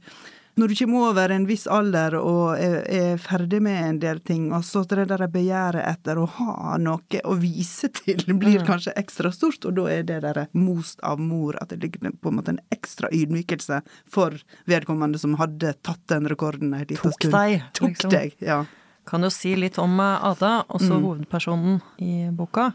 [0.57, 4.47] når du kommer over en viss alder og er, er ferdig med en del ting,
[4.57, 9.33] og så det der begjæret etter å ha noe å vise til blir kanskje ekstra
[9.37, 12.55] stort, og da er det der most av mor, at det ligger på en måte
[12.55, 14.39] en ekstra ydmykelse for
[14.71, 17.37] vedkommende som hadde tatt den rekorden en liten Tok stund.
[17.37, 18.15] deg, Tok liksom.
[18.17, 18.63] deg, ja.
[19.07, 22.71] Kan jo si litt om eh, Ada, også hovedpersonen i boka.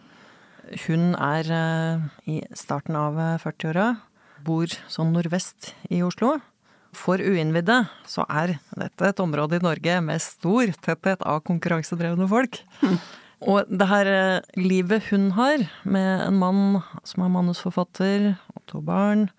[0.86, 3.90] Hun er eh, i starten av eh, 40-åra,
[4.46, 6.38] bor sånn nordvest i Oslo.
[6.98, 12.60] For uinnvidde så er dette et område i Norge med stor tetthet av konkurransedrevne folk.
[13.42, 18.82] Og det her eh, livet hun har, med en mann som er manusforfatter og to
[18.86, 19.30] barn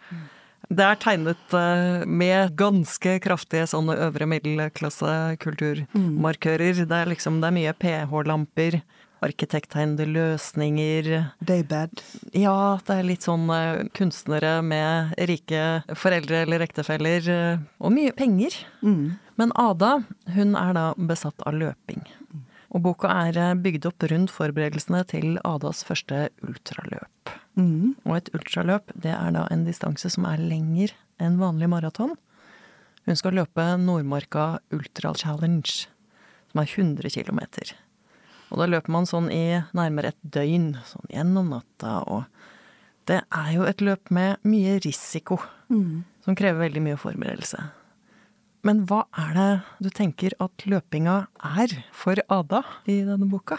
[0.66, 6.74] Det er tegnet eh, med ganske kraftige sånne øvre middelklasse-kulturmarkører.
[6.82, 8.72] Det er liksom det er mye pH-lamper,
[9.22, 11.10] arkitekttegnede løsninger.
[11.44, 12.02] Daybed.
[12.36, 18.14] Ja, det er litt sånn eh, kunstnere med rike foreldre eller ektefeller, eh, og mye
[18.16, 18.56] penger.
[18.82, 19.18] Mm.
[19.40, 20.00] Men Ada,
[20.34, 22.04] hun er da besatt av løping.
[22.72, 27.36] Og boka er eh, bygd opp rundt forberedelsene til Adas første ultraløp.
[27.60, 27.94] Mm.
[28.08, 32.16] Og et ultraløp, det er da en distanse som er lenger enn vanlig maraton.
[33.06, 35.88] Hun skal løpe Nordmarka Ultra Challenge,
[36.52, 37.40] som er 100 km.
[38.52, 42.26] Og da løper man sånn i nærmere et døgn, sånn gjennom natta, og
[43.08, 45.40] det er jo et løp med mye risiko,
[45.72, 46.04] Mm.
[46.22, 47.62] som krever veldig mye forberedelse.
[48.62, 53.56] Men hva er det du tenker at løpinga er for Ada i denne boka?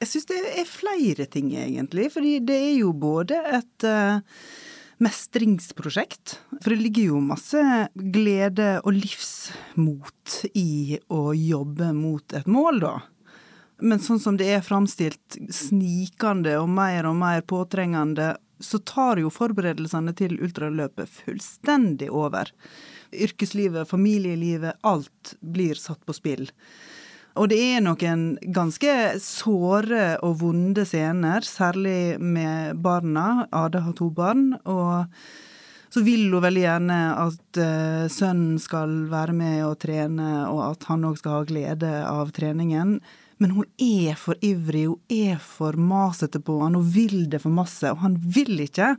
[0.00, 2.06] Jeg syns det er flere ting, egentlig.
[2.14, 4.20] Fordi det er jo både et eh,
[5.02, 6.38] mestringsprosjekt.
[6.62, 7.60] For det ligger jo masse
[7.96, 12.94] glede og livsmot i å jobbe mot et mål, da.
[13.80, 19.32] Men sånn som det er framstilt, snikende og mer og mer påtrengende, så tar jo
[19.32, 22.52] forberedelsene til ultraløpet fullstendig over.
[23.10, 26.48] Yrkeslivet, familielivet, alt blir satt på spill.
[27.38, 33.46] Og det er noen ganske såre og vonde scener, særlig med barna.
[33.54, 34.52] Ada har to barn.
[34.64, 35.06] og
[35.90, 40.86] så vil hun veldig gjerne at uh, sønnen skal være med og trene, og at
[40.86, 43.00] han òg skal ha glede av treningen.
[43.40, 47.54] Men hun er for ivrig, hun er for masete på han, hun vil det for
[47.54, 48.94] masse, og han vil ikke.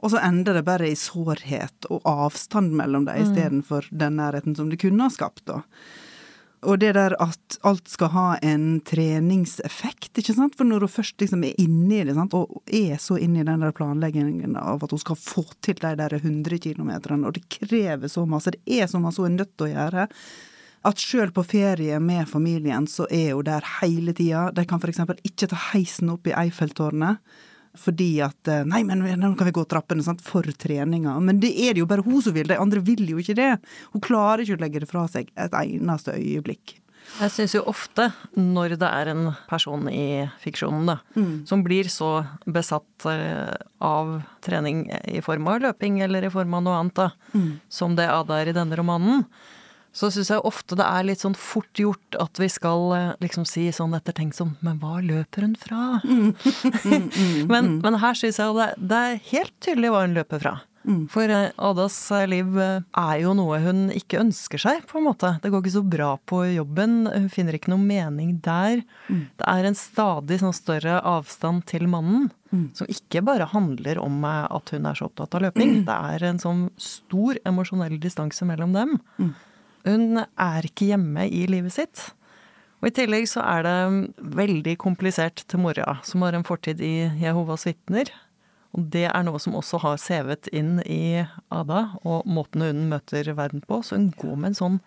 [0.00, 3.24] Og så ender det bare i sårhet og avstand mellom dem, mm.
[3.24, 5.44] istedenfor den nærheten som det kunne ha skapt.
[5.48, 5.62] da.
[6.68, 10.56] Og det der at alt skal ha en treningseffekt, ikke sant.
[10.58, 12.36] For når hun først liksom er inni det, sant?
[12.36, 16.18] og er så inni den der planleggingen av at hun skal få til de der
[16.20, 19.70] 100 kilometerne, og det krever så masse, det er så masse hun er nødt til
[19.70, 20.08] å gjøre,
[20.86, 24.48] at sjøl på ferie med familien så er hun der hele tida.
[24.56, 27.20] De kan eksempel ikke ta heisen opp i Eiffeltårnet
[27.78, 31.14] fordi at eh, Nei, men nå kan vi gå trappene sant, for treninga.
[31.22, 33.52] Men det er det jo bare hun som vil, de andre vil jo ikke det.
[33.94, 36.80] Hun klarer ikke å legge det fra seg et eneste øyeblikk.
[37.18, 41.32] Jeg syns jo ofte, når det er en person i fiksjonen da, mm.
[41.48, 42.10] som blir så
[42.46, 44.12] besatt eh, av
[44.44, 47.48] trening i form av løping eller i form av noe annet, da, mm.
[47.72, 49.24] som det Ada er i denne romanen,
[49.92, 53.46] så syns jeg ofte det er litt sånn fort gjort at vi skal eh, liksom
[53.48, 56.00] si sånn ettertenksomt Men hva løper hun fra?
[56.04, 56.30] Mm.
[56.30, 60.42] Mm, mm, men, men, her syns jeg det, det, er helt tydelig hva hun løper
[60.42, 60.58] fra.
[61.12, 65.34] For eh, Adas eh, liv er jo noe hun ikke ønsker seg, på en måte.
[65.42, 67.02] Det går ikke så bra på jobben.
[67.10, 68.84] Hun finner ikke noe mening der.
[69.10, 72.30] Det er en stadig sånn større avstand til mannen.
[72.78, 75.80] Som ikke bare handler om at hun er så opptatt av løping.
[75.90, 78.98] Det er en sånn stor emosjonell distanse mellom dem.
[79.86, 82.02] Hun er ikke hjemme i livet sitt.
[82.80, 83.76] Og i tillegg så er det
[84.40, 88.08] veldig komplisert til mora, som har en fortid i Jehovas vitner.
[88.76, 91.20] Og det er noe som også har sevet inn i
[91.52, 93.82] Ada, og måten hun møter verden på.
[93.84, 94.78] Så hun går med en sånn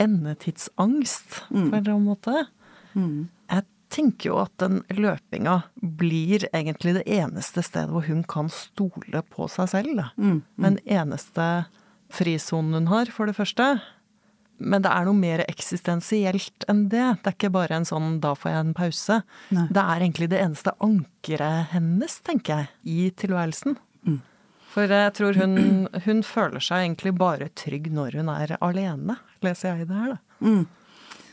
[0.00, 1.68] endetidsangst, mm.
[1.68, 2.46] på en eller annen måte.
[2.94, 3.28] Mm.
[3.52, 9.22] Jeg tenker jo at den løpinga blir egentlig det eneste stedet hvor hun kan stole
[9.30, 10.02] på seg selv.
[10.16, 10.40] Mm.
[10.40, 10.64] Mm.
[10.66, 11.48] Den eneste
[12.14, 13.76] frisonen hun har, for det første.
[14.58, 17.06] Men det er noe mer eksistensielt enn det.
[17.22, 19.22] Det er ikke bare en sånn 'da får jeg en pause'.
[19.50, 19.66] Nei.
[19.66, 23.76] Det er egentlig det eneste ankeret hennes, tenker jeg, i tilværelsen.
[24.06, 24.20] Mm.
[24.70, 29.74] For jeg tror hun, hun, føler seg egentlig bare trygg når hun er alene, leser
[29.74, 30.18] jeg i det her, da.
[30.40, 30.66] Mm.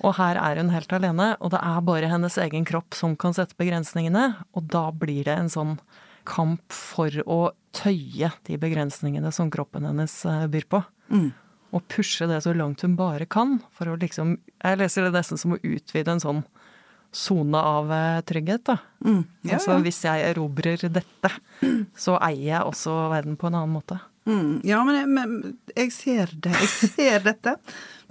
[0.01, 3.33] Og her er hun helt alene, og det er bare hennes egen kropp som kan
[3.33, 4.45] sette begrensningene.
[4.57, 5.77] Og da blir det en sånn
[6.25, 10.81] kamp for å tøye de begrensningene som kroppen hennes eh, byr på.
[11.13, 11.31] Mm
[11.71, 13.59] og pushe det så langt hun bare kan.
[13.77, 16.43] For å liksom Jeg leser det nesten som å utvide en sånn
[17.11, 18.77] sone av eh, trygghet, da.
[19.03, 19.23] Mm.
[19.43, 21.31] Ja, altså hvis jeg erobrer dette,
[22.05, 23.97] så eier jeg også verden på en annen måte.
[24.25, 24.61] Mm.
[24.63, 26.53] Ja, men jeg, men jeg, ser det.
[26.53, 27.55] Jeg ser dette.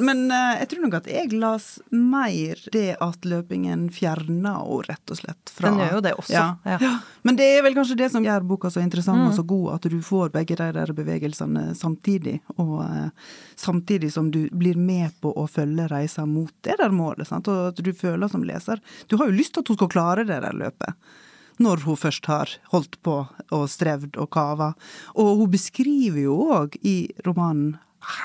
[0.01, 5.13] Men uh, jeg tror nok at jeg las mer det at løpingen fjerna henne, rett
[5.13, 5.53] og slett.
[5.53, 6.35] Fra, Den gjør jo det også.
[6.35, 6.47] Ja.
[6.65, 6.79] Ja.
[6.83, 6.93] ja.
[7.27, 9.29] Men det er vel kanskje det som gjør boka så interessant mm.
[9.29, 12.41] og så god, at du får begge de der bevegelsene samtidig.
[12.57, 17.29] Og uh, samtidig som du blir med på å følge reisa mot det der målet.
[17.31, 17.51] Sant?
[17.53, 20.27] Og at du føler som leser Du har jo lyst til at hun skal klare
[20.27, 20.97] det der løpet
[21.61, 24.73] når hun først har holdt på og strevd og kava.
[25.21, 26.97] Og hun beskriver jo òg i
[27.27, 27.77] romanen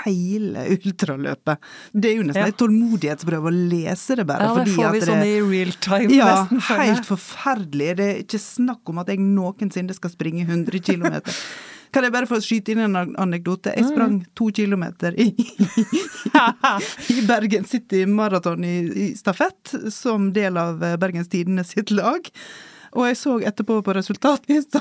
[0.05, 1.59] hele ultraløpet.
[1.91, 2.49] Det er jo nesten ja.
[2.51, 4.47] en tålmodighetsprøve å lese det, bare.
[4.47, 6.63] Ja, det får vi det, sånn i real time, ja, nesten.
[6.63, 7.89] Ja, helt forferdelig.
[7.99, 11.19] Det er ikke snakk om at jeg noensinne skal springe 100 km.
[11.95, 13.71] Kan jeg bare få skyte inn en anekdote?
[13.75, 14.23] Jeg sprang mm.
[14.35, 15.29] to kilometer i,
[17.15, 22.31] i Bergen City Maraton i, i stafett, som del av Bergens Tidende sitt lag.
[22.95, 24.79] Og jeg så etterpå på resultatlista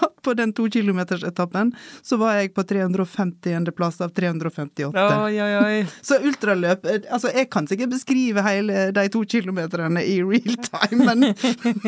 [0.00, 3.72] at på den to kilometersetappen så var jeg på 350.
[3.76, 5.02] plass av 358.
[5.24, 5.86] Oi, oi, oi.
[6.06, 11.34] Så ultraløp Altså, jeg kan sikkert beskrive hele de to kilometerne i real time, men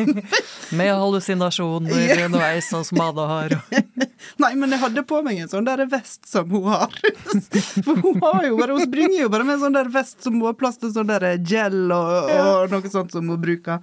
[0.77, 3.55] Med hallusinasjoner underveis, sånn som Ada har.
[4.43, 6.93] Nei, men jeg hadde på meg en sånn der vest som hun har.
[7.85, 10.37] For hun har jo bare Hun springer jo bare med en sånn der vest som
[10.37, 13.81] hun har plass til sånn der gel og, og noe sånt som hun bruker.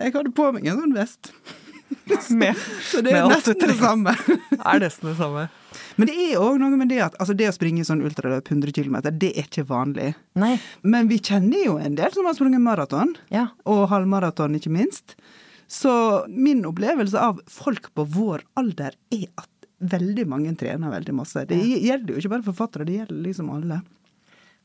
[0.00, 1.32] Jeg hadde på meg en sånn vest.
[2.30, 2.54] Med,
[2.86, 4.12] så det er nesten det samme.
[4.70, 5.48] er nesten det samme.
[5.98, 8.72] Men det er òg noe med det at altså det å springe sånn ultraløp 100
[8.76, 10.12] km, det er ikke vanlig.
[10.38, 10.54] Nei.
[10.86, 13.48] Men vi kjenner jo en del som har sprunget maraton, ja.
[13.68, 15.16] og halvmaraton ikke minst.
[15.70, 15.92] Så
[16.30, 21.44] min opplevelse av folk på vår alder er at veldig mange trener veldig masse.
[21.50, 23.82] Det gjelder jo ikke bare forfattere, det gjelder liksom alle.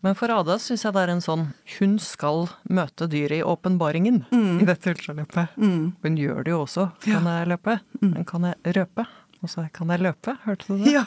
[0.05, 1.47] Men for Ada syns jeg det er en sånn
[1.79, 4.59] Hun skal møte dyret i åpenbaringen mm.
[4.61, 5.55] i dette ultraløpet.
[5.57, 5.95] Mm.
[6.03, 6.89] Hun gjør det jo også.
[7.01, 7.39] Kan ja.
[7.39, 7.79] jeg løpe?
[8.03, 8.11] Mm.
[8.11, 9.07] Men kan jeg røpe?
[9.41, 10.35] Og så kan jeg løpe.
[10.45, 10.93] Hørte du det?
[10.93, 11.05] Ja.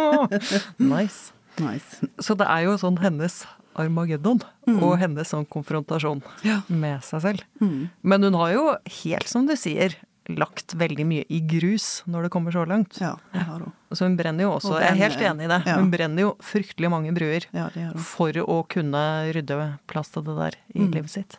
[0.94, 1.34] nice.
[1.60, 2.00] nice.
[2.16, 3.42] Så det er jo sånn hennes
[3.76, 4.40] Armageddon
[4.72, 6.62] og hennes sånn konfrontasjon Ja.
[6.68, 7.44] med seg selv.
[7.60, 8.66] Men hun har jo,
[9.02, 12.96] helt som du sier, lagt veldig mye i grus når det kommer så langt.
[13.00, 13.72] Ja, det har hun.
[13.92, 15.74] Så hun brenner jo også, Og jeg er helt enig i det, ja.
[15.78, 19.02] hun brenner jo fryktelig mange bruer Ja, for å kunne
[19.36, 20.92] rydde plass til det der i Mm.
[20.94, 21.38] livet sitt.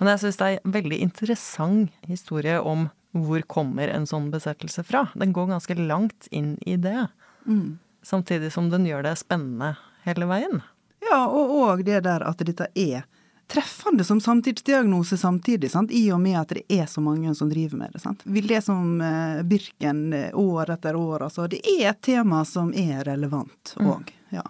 [0.00, 4.82] Men jeg syns det er en veldig interessant historie om hvor kommer en sånn besettelse
[4.84, 5.08] fra.
[5.14, 7.08] Den går ganske langt inn i det,
[7.46, 7.78] Mm.
[8.02, 10.62] samtidig som den gjør det spennende hele veien.
[11.10, 13.04] Ja, og, og det der at dette er
[13.48, 15.90] treffende som samtidsdiagnose samtidig, sant?
[15.92, 18.00] i og med at det er så mange som driver med det.
[18.02, 18.22] sant?
[18.24, 21.48] Vi leser om eh, Birken eh, år etter år, altså.
[21.48, 24.10] Det er et tema som er relevant òg.
[24.34, 24.42] Ja.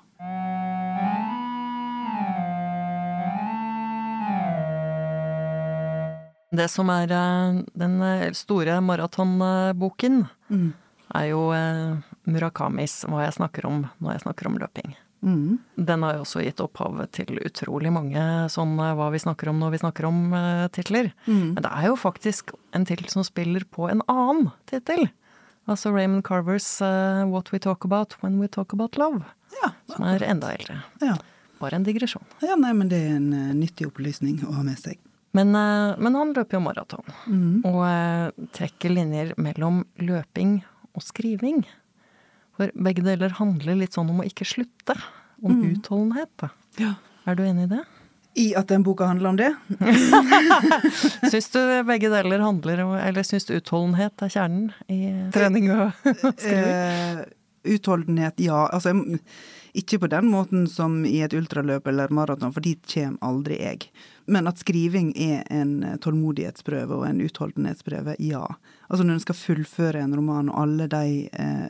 [6.55, 10.73] Det som er eh, den eh, store maratonboken, Mm.
[11.15, 11.41] er jo
[12.29, 14.93] Murakamis, hva jeg snakker om når jeg snakker om løping.
[15.25, 15.59] Mm.
[15.75, 18.21] Den har jo også gitt opphavet til utrolig mange
[18.53, 20.67] sånn eh, hva vi snakker om når vi snakker om eh.
[21.25, 21.55] Mm.
[21.57, 25.09] Men det er jo faktisk en tittel som spiller på en annen tittel.
[25.65, 29.25] Altså Raymond Carvers uh, What We Talk About When We Talk About Love.
[29.63, 29.71] Ja.
[29.95, 30.83] Som er enda eldre.
[31.01, 31.17] Ja.
[31.59, 32.25] Bare en digresjon.
[32.45, 35.01] ja, nei, men det er en uh, nyttig opplysning å ha med seg.
[35.35, 37.17] Men, uh, men han løper jo maraton.
[37.25, 37.65] Mm.
[37.71, 40.59] Og trekker linjer mellom løping
[40.93, 41.65] og skriving.
[42.57, 44.95] For begge deler handler litt sånn om å ikke slutte.
[45.45, 46.45] Om utholdenhet.
[46.81, 46.95] Ja.
[47.27, 47.83] Er du enig i det?
[48.41, 49.51] I at den boka handler om det?
[51.31, 54.99] Syns du begge deler handler om Eller syns du utholdenhet er kjernen i
[55.35, 55.93] trening og
[56.39, 56.65] skriving?
[56.65, 57.21] Eh,
[57.77, 58.65] utholdenhet, ja.
[58.75, 59.21] Altså, jeg-
[59.75, 63.89] ikke på den måten som i et ultraløp eller maraton, for dit kommer aldri jeg.
[64.31, 68.45] Men at skriving er en tålmodighetsprøve og en utholdenhetsprøve, ja.
[68.87, 71.67] Altså når en skal fullføre en roman og alle de eh,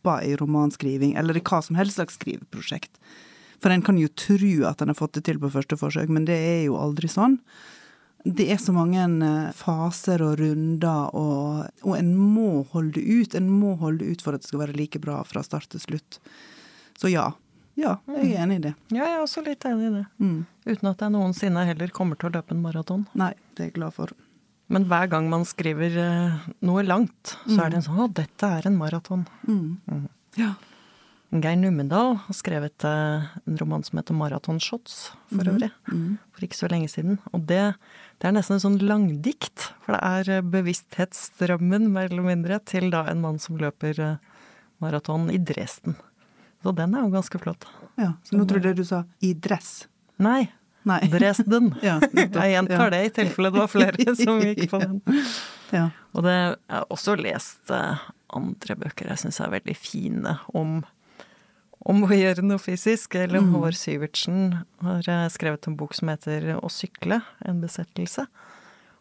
[0.00, 2.90] etapper i romanskriving, eller i hva som helst slags skriveprosjekt.
[3.60, 6.24] For en kan jo tro at en har fått det til på første forsøk, men
[6.24, 7.38] det er jo aldri sånn.
[8.24, 13.34] Det er så mange eh, faser og runder, og, og en må holde ut.
[13.34, 16.20] En må holde ut for at det skal være like bra fra start til slutt.
[17.00, 17.32] Så ja.
[17.76, 18.74] Ja, jeg er enig i det.
[18.92, 20.04] Ja, jeg er også litt enig i det.
[20.20, 20.44] Mm.
[20.66, 23.06] Uten at jeg noensinne heller kommer til å løpe en maraton.
[23.16, 24.12] Nei, det er jeg glad for.
[24.70, 28.50] Men hver gang man skriver eh, noe langt, så er det en sånn 'Å, dette
[28.58, 29.26] er en maraton'.
[29.48, 30.04] Mm.
[30.38, 30.54] Ja.
[31.30, 35.70] Geir Numedal har skrevet eh, en roman som heter 'Maratonshots', for øvrig.
[35.90, 36.18] Mm.
[36.32, 37.18] For ikke så lenge siden.
[37.34, 37.74] Og det,
[38.18, 39.72] det er nesten en sånn langdikt.
[39.82, 44.18] For det er eh, bevissthetsstrømmen, mer eller mindre, til da en mann som løper
[44.80, 45.98] maraton i Dresden.
[46.62, 47.66] Så den er jo ganske flott.
[47.96, 48.14] ja.
[48.22, 49.88] Så nå trodde jeg du sa i dress.
[50.20, 50.50] Nei,
[50.88, 51.00] Nei.
[51.12, 51.74] Dresden.
[51.84, 51.98] Ja.
[52.14, 55.00] Jeg gjentar det i tilfelle det var flere som gikk på den.
[55.74, 55.88] Ja.
[56.16, 60.80] Og det, jeg har også lest eh, andre bøker jeg syns er veldig fine om,
[61.86, 63.14] om å gjøre noe fysisk.
[63.20, 63.52] Eller Mm.
[63.54, 64.40] Håvard Syvertsen
[64.82, 68.26] har eh, skrevet en bok som heter Å sykle, en besettelse.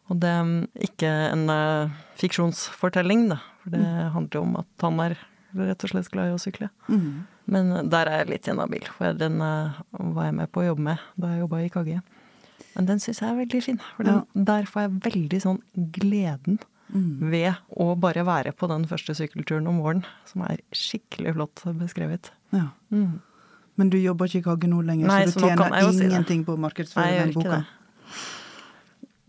[0.09, 0.51] Og det er
[0.89, 3.39] ikke en eh, fiksjonsfortelling, da.
[3.63, 5.17] For det handler jo om at han er
[5.57, 6.69] rett og slett glad i å sykle.
[6.87, 7.25] Mm.
[7.49, 10.85] Men der er jeg litt inhabil, for den uh, var jeg med på å jobbe
[10.91, 11.93] med da jeg jobba i KG.
[12.75, 15.63] Men den syns jeg er veldig fin, for den, der får jeg veldig sånn
[15.95, 16.59] gleden
[16.89, 17.29] Mm.
[17.29, 22.31] ved å bare være på den første sykkelturen om våren, som er skikkelig flott beskrevet.
[22.51, 22.71] ja.
[22.89, 23.19] Mm.
[23.79, 26.45] Men du jobber ikke i KG nå lenger, Nei, så du så tjener ingenting si
[26.49, 27.61] på å markedsføre den boka?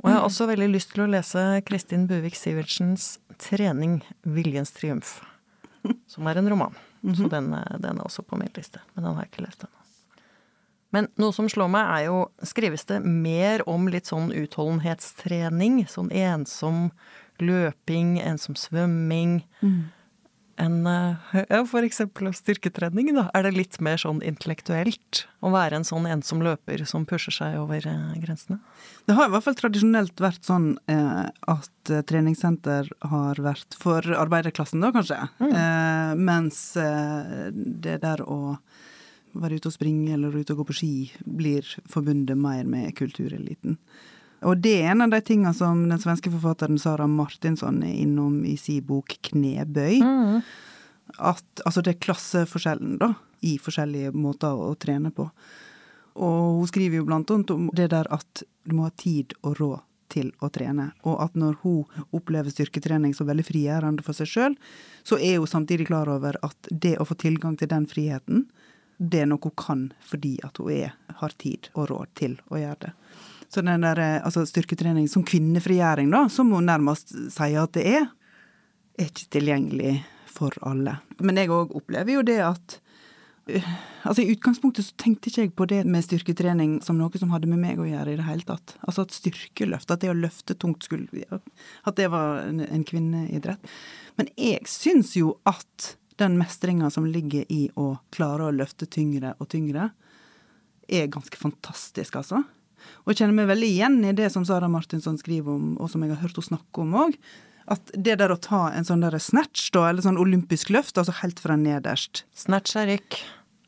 [0.00, 5.20] Og jeg har også veldig lyst til å lese Kristin Buvik Sivertsens 'Trening viljens triumf',
[6.12, 6.75] som er en roman.
[7.16, 9.64] Så den, eh, den er også på min liste, men den har jeg ikke lest
[9.64, 9.77] ennå.
[10.90, 12.16] Men noe som slår meg, er jo
[12.51, 15.85] Skrives det mer om litt sånn utholdenhetstrening?
[15.87, 16.88] Sånn ensom
[17.38, 19.45] løping, ensom svømming?
[20.61, 23.27] Enn eh, ja, eksempel styrketrening, da?
[23.37, 27.57] Er det litt mer sånn intellektuelt å være en sånn ensom løper som pusher seg
[27.61, 28.61] over eh, grensene?
[29.09, 34.05] Det har i hvert fall tradisjonelt vært sånn eh, at eh, treningssenter har vært for
[34.05, 35.18] arbeiderklassen, da kanskje.
[35.49, 38.57] Eh, mens eh, det der å
[39.40, 40.94] være ute og springe eller ute og gå på ski
[41.25, 43.79] blir forbundet mer med kultureliten.
[44.48, 48.44] Og det er en av de tingene som den svenske forfatteren Sara Martinsson er innom
[48.48, 50.00] i sin bok 'Knebøy'.
[51.18, 55.26] At, altså det er klasseforskjellen, da, i forskjellige måter å trene på.
[56.20, 59.59] Og hun skriver jo blant annet om det der at du må ha tid og
[59.61, 60.90] råd til å trene.
[61.07, 61.85] Og at når hun
[62.16, 64.57] opplever styrketrening som veldig frigjørende for seg sjøl,
[65.07, 68.48] så er hun samtidig klar over at det å få tilgang til den friheten,
[69.00, 72.60] det er noe hun kan fordi at hun er, har tid og råd til å
[72.60, 72.92] gjøre det.
[73.51, 77.87] Så den der, eh, altså styrketrening som kvinnefrigjøring, da, som hun nærmest sier at det
[77.98, 78.07] er,
[78.98, 79.96] er ikke tilgjengelig
[80.31, 81.01] for alle.
[81.19, 82.81] Men jeg òg opplever jo det at
[83.51, 87.48] Altså I utgangspunktet så tenkte ikke jeg på det med styrketrening som noe som hadde
[87.51, 88.77] med meg å gjøre i det hele tatt.
[88.87, 91.25] Altså at styrkeløft, at det å løfte tungt skulle
[91.83, 93.73] At det var en kvinneidrett.
[94.21, 99.35] Men jeg syns jo at den mestringa som ligger i å klare å løfte tyngre
[99.40, 99.90] og tyngre,
[100.90, 102.42] er ganske fantastisk, altså.
[103.04, 106.04] Og jeg kjenner meg veldig igjen i det som Sara Martinsson skriver om, og som
[106.04, 107.18] jeg har hørt henne snakke om òg.
[107.70, 111.14] At det der å ta en sånn der snatch, da, eller sånn olympisk løft, altså
[111.20, 113.20] helt fra nederst Snatch er rykk.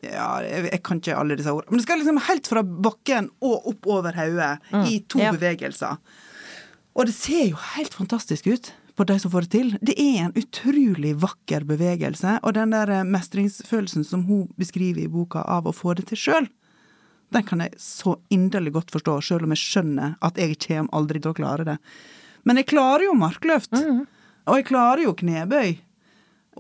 [0.02, 1.70] Ja, jeg, jeg kan ikke alle disse ordene.
[1.70, 5.30] Men det skal liksom helt fra bakken og opp over hodet Mm, i to ja.
[5.36, 6.00] bevegelser.
[6.98, 9.70] Og det ser jo helt fantastisk ut på de som får det til.
[9.80, 15.12] Det er en utrolig vakker bevegelse, og den der eh, mestringsfølelsen som hun beskriver i
[15.12, 16.50] boka av å få det til sjøl,
[17.33, 21.22] den kan jeg så inderlig godt forstå, sjøl om jeg skjønner at jeg kommer aldri
[21.22, 21.78] til å klare det.
[22.49, 25.76] Men jeg klarer jo markløft, og jeg klarer jo knebøy.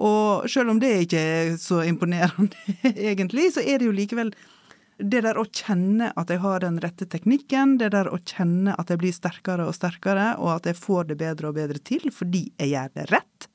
[0.02, 2.56] Og sjøl om det ikke er så imponerende,
[3.10, 4.32] egentlig, så er det jo likevel
[5.02, 8.92] det der å kjenne at jeg har den rette teknikken, det der å kjenne at
[8.92, 12.46] jeg blir sterkere og sterkere, og at jeg får det bedre og bedre til fordi
[12.60, 13.48] jeg gjør det rett,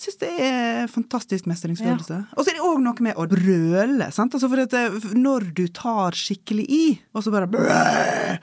[0.00, 2.22] syns det er fantastisk mestringsfølelse.
[2.36, 4.34] Og så er det òg noe med å brøle, sant.
[4.36, 4.76] Altså for at
[5.16, 8.40] når du tar skikkelig i, og så bare brøl,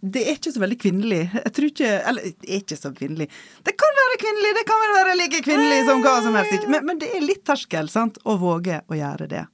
[0.00, 1.22] det er ikke så veldig kvinnelig.
[1.34, 3.26] Jeg tror ikke Eller, det er ikke så kvinnelig.
[3.66, 6.68] Det kan være kvinnelig, det kan være like kvinnelig som hva som helst.
[6.72, 9.44] Men, men det er litt terskel, sant, å våge å gjøre det.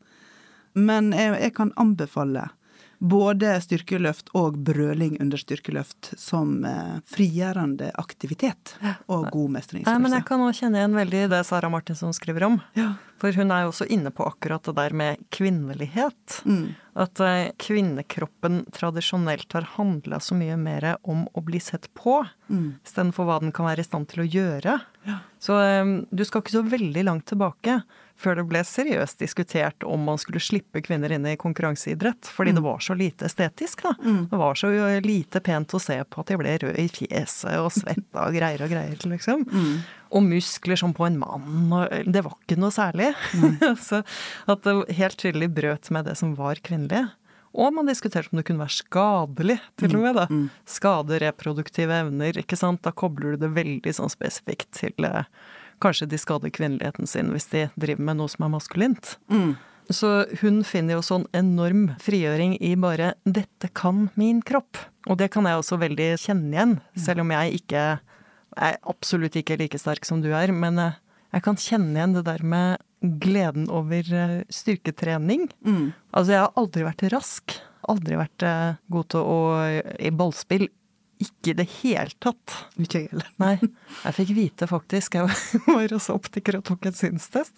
[0.77, 2.51] Men jeg, jeg kan anbefale
[2.99, 8.77] både styrkeløft og brøling under styrkeløft som eh, frigjørende aktivitet
[9.07, 12.59] og god Nei, men jeg kan også kjenne igjen veldig det Sara Martinsson skriver om.
[12.77, 12.95] Ja.
[13.21, 16.41] For hun er jo også inne på akkurat det der med kvinnelighet.
[16.45, 16.75] Mm.
[16.97, 22.77] At eh, kvinnekroppen tradisjonelt har handla så mye mer om å bli sett på, Mm.
[22.87, 24.77] istedenfor hva den kan være i stand til å gjøre.
[25.43, 27.81] Så eh, du skal ikke så veldig langt tilbake
[28.17, 32.57] før det ble seriøst diskutert om man skulle slippe kvinner inn i konkurranseidrett, fordi Mm.
[32.57, 33.93] det var så lite estetisk, da.
[34.31, 34.71] Det var så
[35.05, 38.63] lite pent å se på at de ble røde i fjeset og svetta og greier
[38.65, 39.45] og greier, liksom.
[39.51, 39.83] Mm.
[40.17, 43.13] Og muskler som på en mann, og det var ikke noe særlig.
[43.89, 44.03] så
[44.49, 47.11] at det helt tydelig brøt med det som var kvinnelig.
[47.57, 50.15] Og man diskuterte om det kunne være skadelig, til og med.
[50.19, 50.27] da.
[50.69, 52.83] Skade reproduktive evner, ikke sant.
[52.85, 54.93] Da kobler du det veldig sånn spesifikt til
[55.83, 59.17] kanskje de skader kvinneligheten sin hvis de driver med noe som er maskulint.
[59.33, 59.57] Mm.
[59.93, 60.11] Så
[60.41, 64.83] hun finner jo sånn enorm frigjøring i bare 'dette kan min kropp'.
[65.07, 67.85] Og det kan jeg også veldig kjenne igjen, selv om jeg ikke
[68.57, 70.51] er absolutt ikke like sterk som du er.
[70.51, 70.99] Men eh,
[71.37, 72.83] jeg kan kjenne igjen det der med
[73.23, 75.47] gleden over eh, styrketrening.
[75.63, 75.93] Mm.
[76.11, 77.57] Altså, jeg har aldri vært rask.
[77.87, 79.39] Aldri vært eh, god til å
[80.03, 80.67] i ballspill.
[81.23, 82.53] Ikke i det hele tatt.
[82.77, 83.29] Ikke jeg heller.
[83.41, 83.55] Nei.
[84.03, 85.31] Jeg fikk vite faktisk, jeg
[85.65, 87.55] var hos optiker og tok en synstest,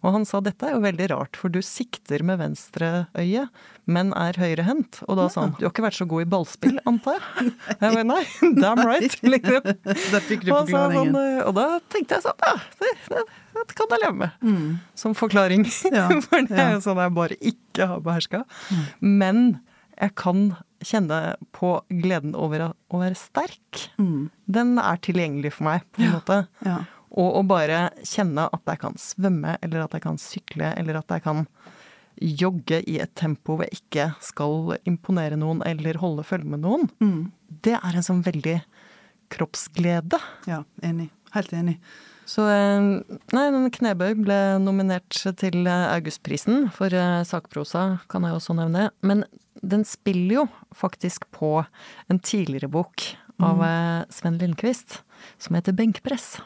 [0.00, 2.88] og han sa dette er jo veldig rart, for du sikter med venstre
[3.20, 3.44] øye,
[3.84, 5.02] men er høyrehendt.
[5.08, 7.52] Og da sa han du har ikke vært så god i ballspill, antar jeg?
[7.68, 8.22] Jeg bare nei,
[8.62, 9.18] damn right.
[9.34, 9.68] Liksom.
[9.84, 11.18] Da fikk du forklaringen.
[11.20, 13.26] eh, og da tenkte jeg sånn, ja, det, det,
[13.60, 14.40] det kan jeg leve med.
[14.40, 14.70] Mm.
[15.04, 15.68] Som forklaring.
[15.92, 18.44] Ja, For det er jo sånn jeg bare ikke har beherska.
[19.04, 19.60] Men
[20.00, 20.46] jeg kan
[20.84, 23.88] kjenne på gleden over å- være sterk.
[23.98, 24.30] Mm.
[24.50, 26.48] Den er tilgjengelig for meg, på en måte.
[26.64, 26.78] Ja.
[27.12, 31.08] Og å bare kjenne at jeg kan svømme, eller at jeg kan sykle, eller at
[31.08, 31.46] jeg kan
[32.20, 36.88] jogge i et tempo hvor jeg ikke skal imponere noen eller holde følge med noen,
[37.00, 37.32] Mm.
[37.62, 38.62] det er en sånn veldig
[39.30, 40.20] kroppsglede.
[40.46, 41.10] ja, enig.
[41.32, 41.78] Helt enig.
[42.32, 42.80] Så eh,
[43.36, 48.88] nei, den knebøy ble nominert til eh, Augustprisen for eh, sakprosa, kan jeg også nevne.
[49.04, 49.26] Men
[49.60, 51.58] den spiller jo faktisk på
[52.08, 53.04] en tidligere bok
[53.42, 55.02] av eh, Sven Lindqvist,
[55.42, 56.38] som heter Benkpress.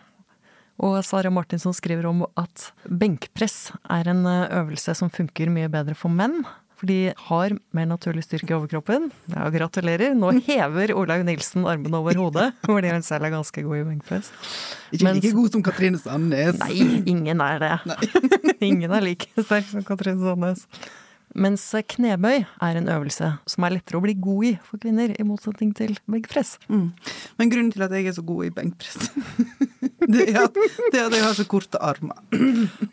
[0.82, 6.12] Og Sara Martinsson skriver om at benkpress er en øvelse som funker mye bedre for
[6.12, 6.42] menn.
[6.76, 9.08] For de har mer naturlig styrke i overkroppen.
[9.32, 10.12] Ja, gratulerer.
[10.18, 14.28] Nå hever Olaug Nilsen armene over hodet, fordi hun selv er ganske god i benkpress.
[14.92, 16.60] Ikke Mens- like god som Katrine Sandnes.
[16.60, 17.96] Nei, ingen er det.
[18.68, 20.66] ingen er like sterk som Katrine Sandnes.
[21.36, 25.24] Mens knebøy er en øvelse som er lettere å bli god i for kvinner, i
[25.26, 26.54] motsetning til benkpress.
[26.68, 26.92] Mm.
[27.40, 29.10] Men grunnen til at jeg er så god i benkpress,
[30.12, 30.56] det er at,
[30.92, 32.20] det er at jeg har så korte armer.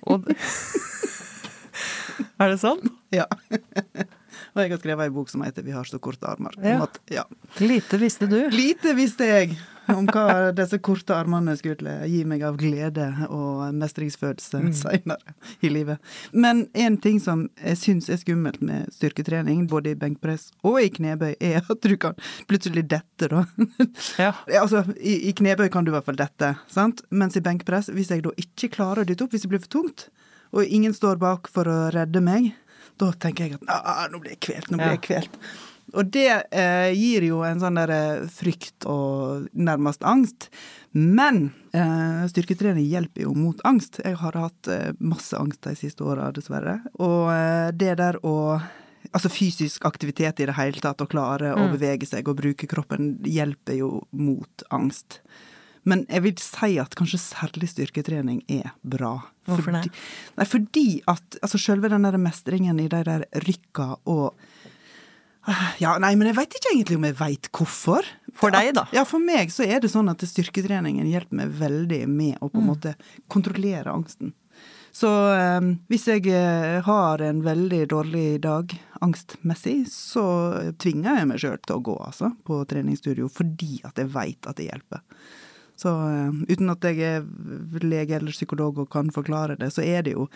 [0.08, 0.28] Og
[2.40, 2.86] Er det sant?
[3.14, 3.26] Ja.
[4.54, 6.56] Og jeg har skrevet ei bok som heter 'Vi har så korte armer'.
[6.64, 6.82] Ja.
[6.84, 7.24] At, ja.
[7.60, 8.50] Lite visste du.
[8.50, 9.58] Lite visste jeg
[9.90, 14.74] om hva disse korte armene skulle gi meg av glede og mestringsfølelse Mm.
[14.74, 16.00] seinere i livet.
[16.32, 20.90] Men en ting som jeg syns er skummelt med styrketrening, både i benkpress og i
[20.90, 22.16] knebøy, er at du kan
[22.48, 23.46] plutselig dette, da.
[24.18, 24.34] Ja.
[24.48, 27.02] Ja, altså, i, I knebøy kan du i hvert fall dette, sant?
[27.12, 29.68] mens i benkpress, hvis jeg da ikke klarer å dytte opp, hvis det blir for
[29.82, 30.10] tungt,
[30.54, 32.54] og ingen står bak for å redde meg,
[33.02, 35.38] Da tenker jeg at ah, nå blir jeg kvelt, nå blir jeg kvelt.
[35.98, 40.48] Og det eh, gir jo en sånn der eh, frykt og nærmest angst.
[40.94, 44.00] Men eh, styrketrening hjelper jo mot angst.
[44.06, 46.80] Jeg har hatt eh, masse angst de siste åra, dessverre.
[47.02, 48.38] Og eh, det der å
[49.14, 51.60] Altså fysisk aktivitet i det hele tatt, å klare mm.
[51.60, 55.20] å bevege seg og bruke kroppen, hjelper jo mot angst.
[55.90, 59.18] Men jeg vil si at kanskje særlig styrketrening er bra.
[59.48, 59.90] Hvorfor det?
[60.38, 64.38] Nei, fordi at altså selve den der mestringen i de der rykka og
[65.84, 68.08] ja, nei, men jeg veit ikke egentlig om jeg veit hvorfor.
[68.40, 68.86] For deg, da?
[68.96, 72.62] ja, for meg så er det sånn at styrketreningen hjelper meg veldig med å på
[72.62, 72.70] en mm.
[72.72, 72.94] måte
[73.32, 74.32] kontrollere angsten.
[74.94, 78.72] Så um, hvis jeg eh, har en veldig dårlig dag
[79.02, 80.26] angstmessig, så
[80.80, 84.62] tvinger jeg meg sjøl til å gå, altså, på treningsstudio, fordi at jeg veit at
[84.62, 85.02] det hjelper.
[85.80, 90.06] Så uh, uten at jeg er lege eller psykolog og kan forklare det, så er
[90.06, 90.30] det jo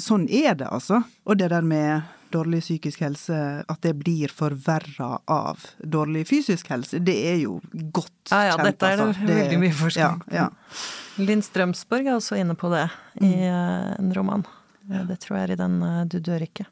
[0.00, 1.00] Sånn er det, altså.
[1.26, 3.36] Og det der med dårlig psykisk helse,
[3.68, 8.32] at det blir forverra av dårlig fysisk helse, det er jo godt kjent.
[8.32, 9.26] Ja, ja, dette er det, altså.
[9.28, 11.24] veldig mye forskning ja, ja.
[11.26, 12.86] Linn Strømsborg er også inne på det
[13.20, 13.42] i mm.
[13.50, 14.46] Eh, en roman.
[14.84, 16.66] Det tror jeg er i den eh, Du dør ikke.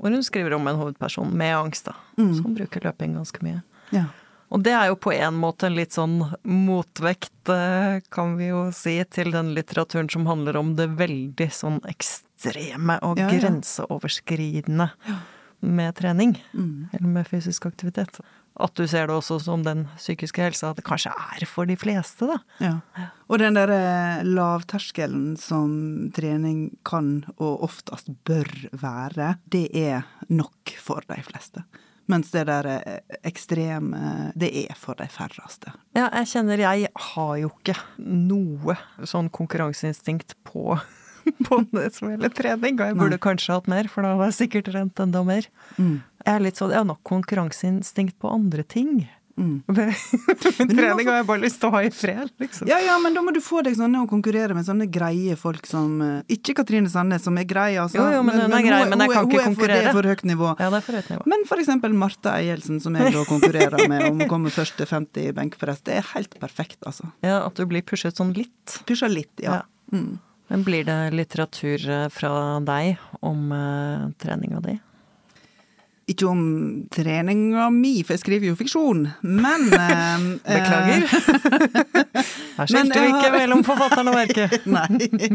[0.00, 2.32] Hvor hun skriver om en hovedperson med angst, da, mm.
[2.40, 3.60] som bruker løping ganske mye.
[3.94, 4.08] Ja.
[4.52, 8.66] Og det er jo på en måte en litt sånn motvekt, eh, kan vi jo
[8.76, 13.38] si, til den litteraturen som handler om det veldig sånn ekstreme og ja, ja.
[13.40, 14.90] grenseoverskridende
[15.62, 16.36] med trening.
[16.52, 16.90] Mm.
[16.92, 18.20] Eller med fysisk aktivitet.
[18.60, 21.76] At du ser det også som den psykiske helsa, at det kanskje er for de
[21.80, 22.36] fleste, da.
[22.60, 23.06] Ja.
[23.32, 31.00] Og den derre lavterskelen som trening kan og oftest bør være, det er nok for
[31.08, 31.64] de fleste.
[32.10, 35.74] Mens det der eh, ekstreme, det er for de færreste.
[35.96, 38.76] Ja, jeg kjenner jeg har jo ikke noe
[39.06, 40.76] sånn konkurranseinstinkt på,
[41.46, 42.80] på det som gjelder trening.
[42.80, 43.24] Og jeg burde Nei.
[43.28, 45.48] kanskje hatt mer, for da hadde jeg sikkert rent enda mer.
[45.78, 46.00] Mm.
[46.24, 49.04] Jeg er litt sånn, jeg har nok konkurranseinstinkt på andre ting.
[49.36, 49.62] Mm.
[50.72, 52.68] Trening har jeg bare lyst til å ha i fred, liksom.
[52.68, 55.66] Ja, ja, men da må du få deg sånne å konkurrere med sånne greie folk
[55.68, 58.00] som eh, Ikke Katrine Sandnes, som er grei, altså.
[58.00, 59.78] Jo, jo, men, men hun er grei, men jeg kan ikke konkurrere.
[59.86, 60.50] Det er for høyt nivå.
[60.58, 61.28] Ja, det er for høyt nivå.
[61.34, 64.90] Men for eksempel Marte Eielsen, som jeg da konkurrerer med om å komme først til
[64.90, 65.82] 50 i benkpress.
[65.86, 67.08] Det er helt perfekt, altså.
[67.24, 68.78] Ja, at du blir pushet sånn litt.
[68.88, 69.62] Pusha litt, ja.
[69.62, 69.96] ja.
[69.96, 70.20] Mm.
[70.52, 74.76] Men blir det litteratur eh, fra deg om uh, treninga di?
[76.12, 76.42] Ikke om
[76.92, 81.06] treninga mi, for jeg skriver jo fiksjon, men eh, Beklager.
[82.58, 84.66] Her skilte vi ikke mellom forfatteren og verket.
[84.76, 85.30] Nei.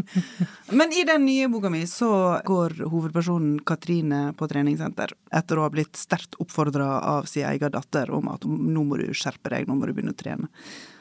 [0.78, 2.10] Men i den nye boka mi så
[2.46, 8.12] går hovedpersonen Katrine på treningssenter etter å ha blitt sterkt oppfordra av sin egen datter
[8.14, 10.52] om at nå må du skjerpe deg, nå må du begynne å trene.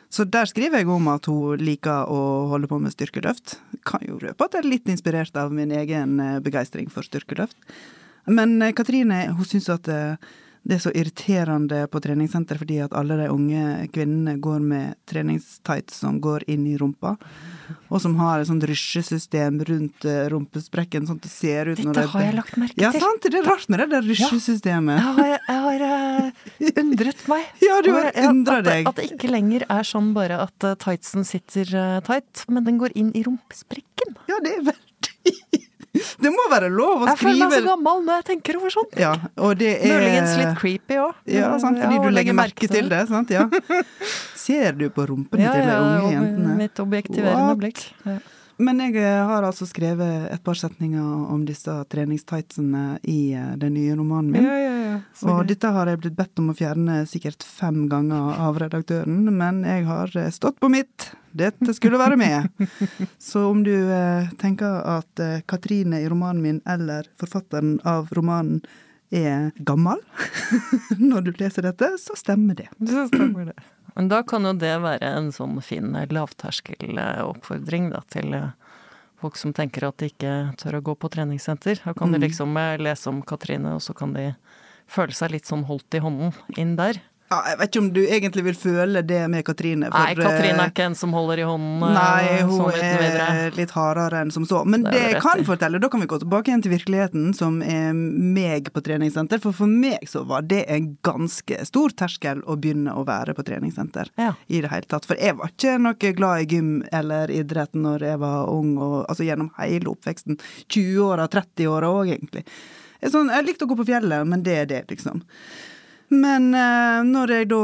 [0.08, 2.20] Så der skriver jeg om at hun liker å
[2.52, 3.58] holde på med styrkeløft.
[3.86, 7.58] Kan jo røpe at jeg er litt inspirert av min egen eh, begeistring for styrkeløft.
[8.26, 10.34] Men eh, Katrine hun syns at eh,
[10.66, 16.00] det er så irriterende på treningssenter fordi at alle de unge kvinnene går med treningstights
[16.02, 17.12] som går inn i rumpa,
[17.86, 21.86] og som har et sånt rysjesystem rundt eh, rumpesprekken, sånn at det ser ut Dette
[21.86, 22.82] når det har jeg lagt merke til.
[22.82, 23.28] Ja, sant?
[23.30, 24.98] Det er rart med det der rysjesystemet.
[24.98, 27.46] Ja, jeg har, jeg har uh, undret meg.
[27.68, 28.90] ja, du har undra deg.
[28.90, 33.14] At det ikke lenger er sånn bare at tightsen sitter tight, men den går inn
[33.14, 34.18] i rumpesprekken.
[34.26, 35.62] Ja, det er veldig
[36.24, 38.74] det må være lov å skrive Jeg føler meg så gammel når jeg tenker over
[38.76, 38.96] sånt.
[39.00, 39.96] Ja, og det er...
[39.96, 41.18] Muligens litt creepy òg.
[41.30, 43.02] Ja, sant, fordi ja, du legger merke til det.
[43.10, 43.46] sant, ja.
[44.46, 46.48] Ser du på rumpene til de unge jentene?
[46.52, 47.86] Ja, mitt objektiverende blikk.
[48.06, 48.18] Ja.
[48.56, 53.76] Men jeg eh, har altså skrevet et par setninger om disse treningstightsene i eh, den
[53.76, 54.46] nye romanen min.
[54.46, 54.96] Ja, ja, ja.
[55.32, 59.62] Og dette har jeg blitt bedt om å fjerne sikkert fem ganger av redaktøren, men
[59.66, 61.10] jeg har eh, stått på mitt.
[61.36, 62.48] Dette skulle være med.
[63.20, 68.64] Så om du eh, tenker at eh, Katrine i romanen min, eller forfatteren av romanen,
[69.14, 70.00] er gammel
[70.98, 72.66] når du leser dette, så stemmer det.
[72.90, 73.54] Så stemmer det.
[73.96, 78.50] Men da kan jo det være en sånn fin lavterskeloppfordring da, til eh,
[79.22, 81.80] folk som tenker at de ikke tør å gå på treningssenter.
[81.80, 82.16] Da kan mm.
[82.16, 84.30] de liksom eh, lese om Katrine, og så kan de
[84.86, 87.00] føle seg litt sånn holdt i hånden inn der.
[87.26, 89.88] Ja, jeg vet ikke om du egentlig vil føle det med Katrine.
[89.90, 91.82] For, nei, Katrine er ikke en som holder i hånden.
[91.88, 94.60] Eh, nei, hun sånn er litt hardere enn som så.
[94.62, 97.58] Men det, det jeg kan fortelle, da kan vi gå tilbake igjen til virkeligheten, som
[97.66, 99.42] er meg på treningssenter.
[99.42, 103.46] For for meg så var det en ganske stor terskel å begynne å være på
[103.50, 104.30] treningssenter ja.
[104.46, 105.10] i det hele tatt.
[105.10, 108.98] For jeg var ikke noe glad i gym eller idrett når jeg var ung, og,
[109.10, 110.38] altså gjennom hele oppveksten.
[110.70, 112.46] 20-åra, 30-åra òg, egentlig.
[113.00, 115.26] Jeg, sånn, jeg likte å gå på fjellet, men det er det, liksom.
[116.12, 117.62] Men eh, når jeg da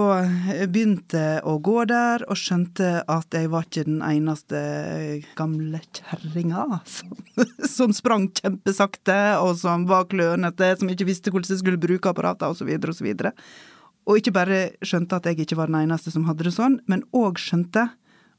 [0.66, 4.62] begynte å gå der, og skjønte at jeg var ikke den eneste
[5.38, 7.12] gamle kjerringa som,
[7.76, 12.50] som sprang kjempesakte, og som var klønete, som ikke visste hvordan jeg skulle bruke apparater,
[12.50, 13.12] osv., osv.
[13.12, 13.30] Og
[14.08, 17.04] og ikke bare skjønte at jeg ikke var den eneste som hadde det sånn, men
[17.14, 17.86] òg skjønte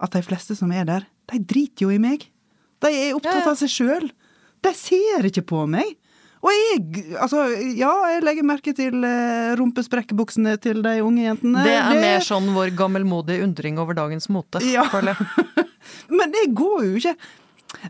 [0.03, 2.27] at de fleste som er der, de driter jo i meg.
[2.83, 4.09] De er opptatt av seg sjøl.
[4.63, 5.95] De ser ikke på meg.
[6.43, 7.45] Og jeg, altså,
[7.79, 11.63] ja, jeg legger merke til eh, rumpesprekkbuksene til de unge jentene.
[11.63, 14.83] Det er mer sånn vår gammelmodige undring over dagens mote, Ja.
[14.91, 15.67] føler jeg.
[16.17, 17.15] Men det går jo ikke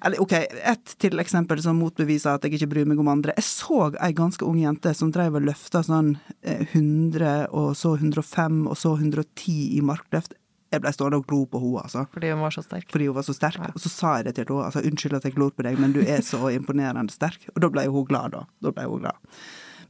[0.01, 3.33] eller ok, Et til eksempel som motbeviser at jeg ikke bryr meg om andre.
[3.37, 7.95] Jeg så ei ganske ung jente som drev og løfta sånn eh, 100, og så
[7.99, 10.37] 105, og så 110 i markløft.
[10.73, 12.05] Jeg ble stående og glo på henne, altså.
[12.13, 12.87] Fordi hun var så sterk.
[12.91, 13.59] Fordi hun var så sterk.
[13.71, 14.65] Og så sa jeg det til henne.
[14.67, 17.69] Altså, 'Unnskyld at jeg glor på deg, men du er så imponerende sterk.' Og da
[17.69, 18.43] ble hun glad, da.
[18.61, 19.17] Da ble hun glad.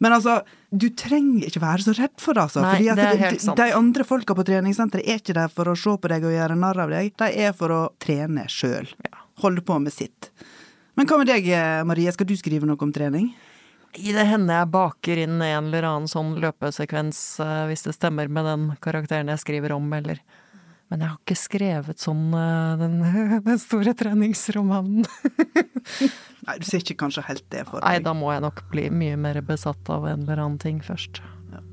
[0.03, 0.41] Men altså,
[0.75, 2.61] du trenger ikke være så redd for det, altså.
[2.65, 3.57] Nei, det er de- helt sant.
[3.57, 6.57] De andre folka på treningssenteret er ikke der for å se på deg og gjøre
[6.59, 7.13] narr av deg.
[7.17, 8.89] De er for å trene sjøl.
[9.39, 10.31] Holde på med sitt.
[10.95, 11.47] Men hva med deg,
[11.87, 12.11] Marie?
[12.11, 13.31] Skal du skrive noe om trening?
[13.93, 18.27] I det hender jeg baker inn en eller annen sånn løpesekvens, eh, hvis det stemmer
[18.27, 20.17] med den karakteren jeg skriver om, eller
[20.93, 22.99] Men jeg har ikke skrevet sånn eh, den,
[23.47, 25.07] den store treningsromanen.
[26.45, 27.87] Nei, du ser ikke kanskje helt det for deg?
[27.87, 31.23] Nei, da må jeg nok bli mye mer besatt av en eller annen ting først.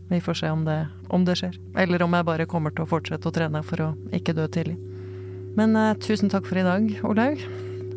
[0.08, 0.78] Vi får se om det,
[1.12, 1.60] om det skjer.
[1.78, 4.78] Eller om jeg bare kommer til å fortsette å trene for å ikke dø tidlig.
[5.60, 7.44] Men eh, tusen takk for i dag, Olaug.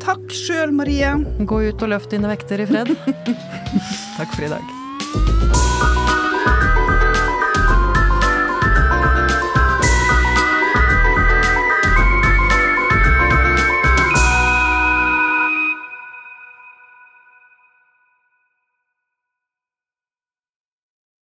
[0.04, 1.16] Takk sjøl, Marie.
[1.40, 2.92] Gå ut og løft dine vekter i fred.
[4.20, 5.62] takk for i dag.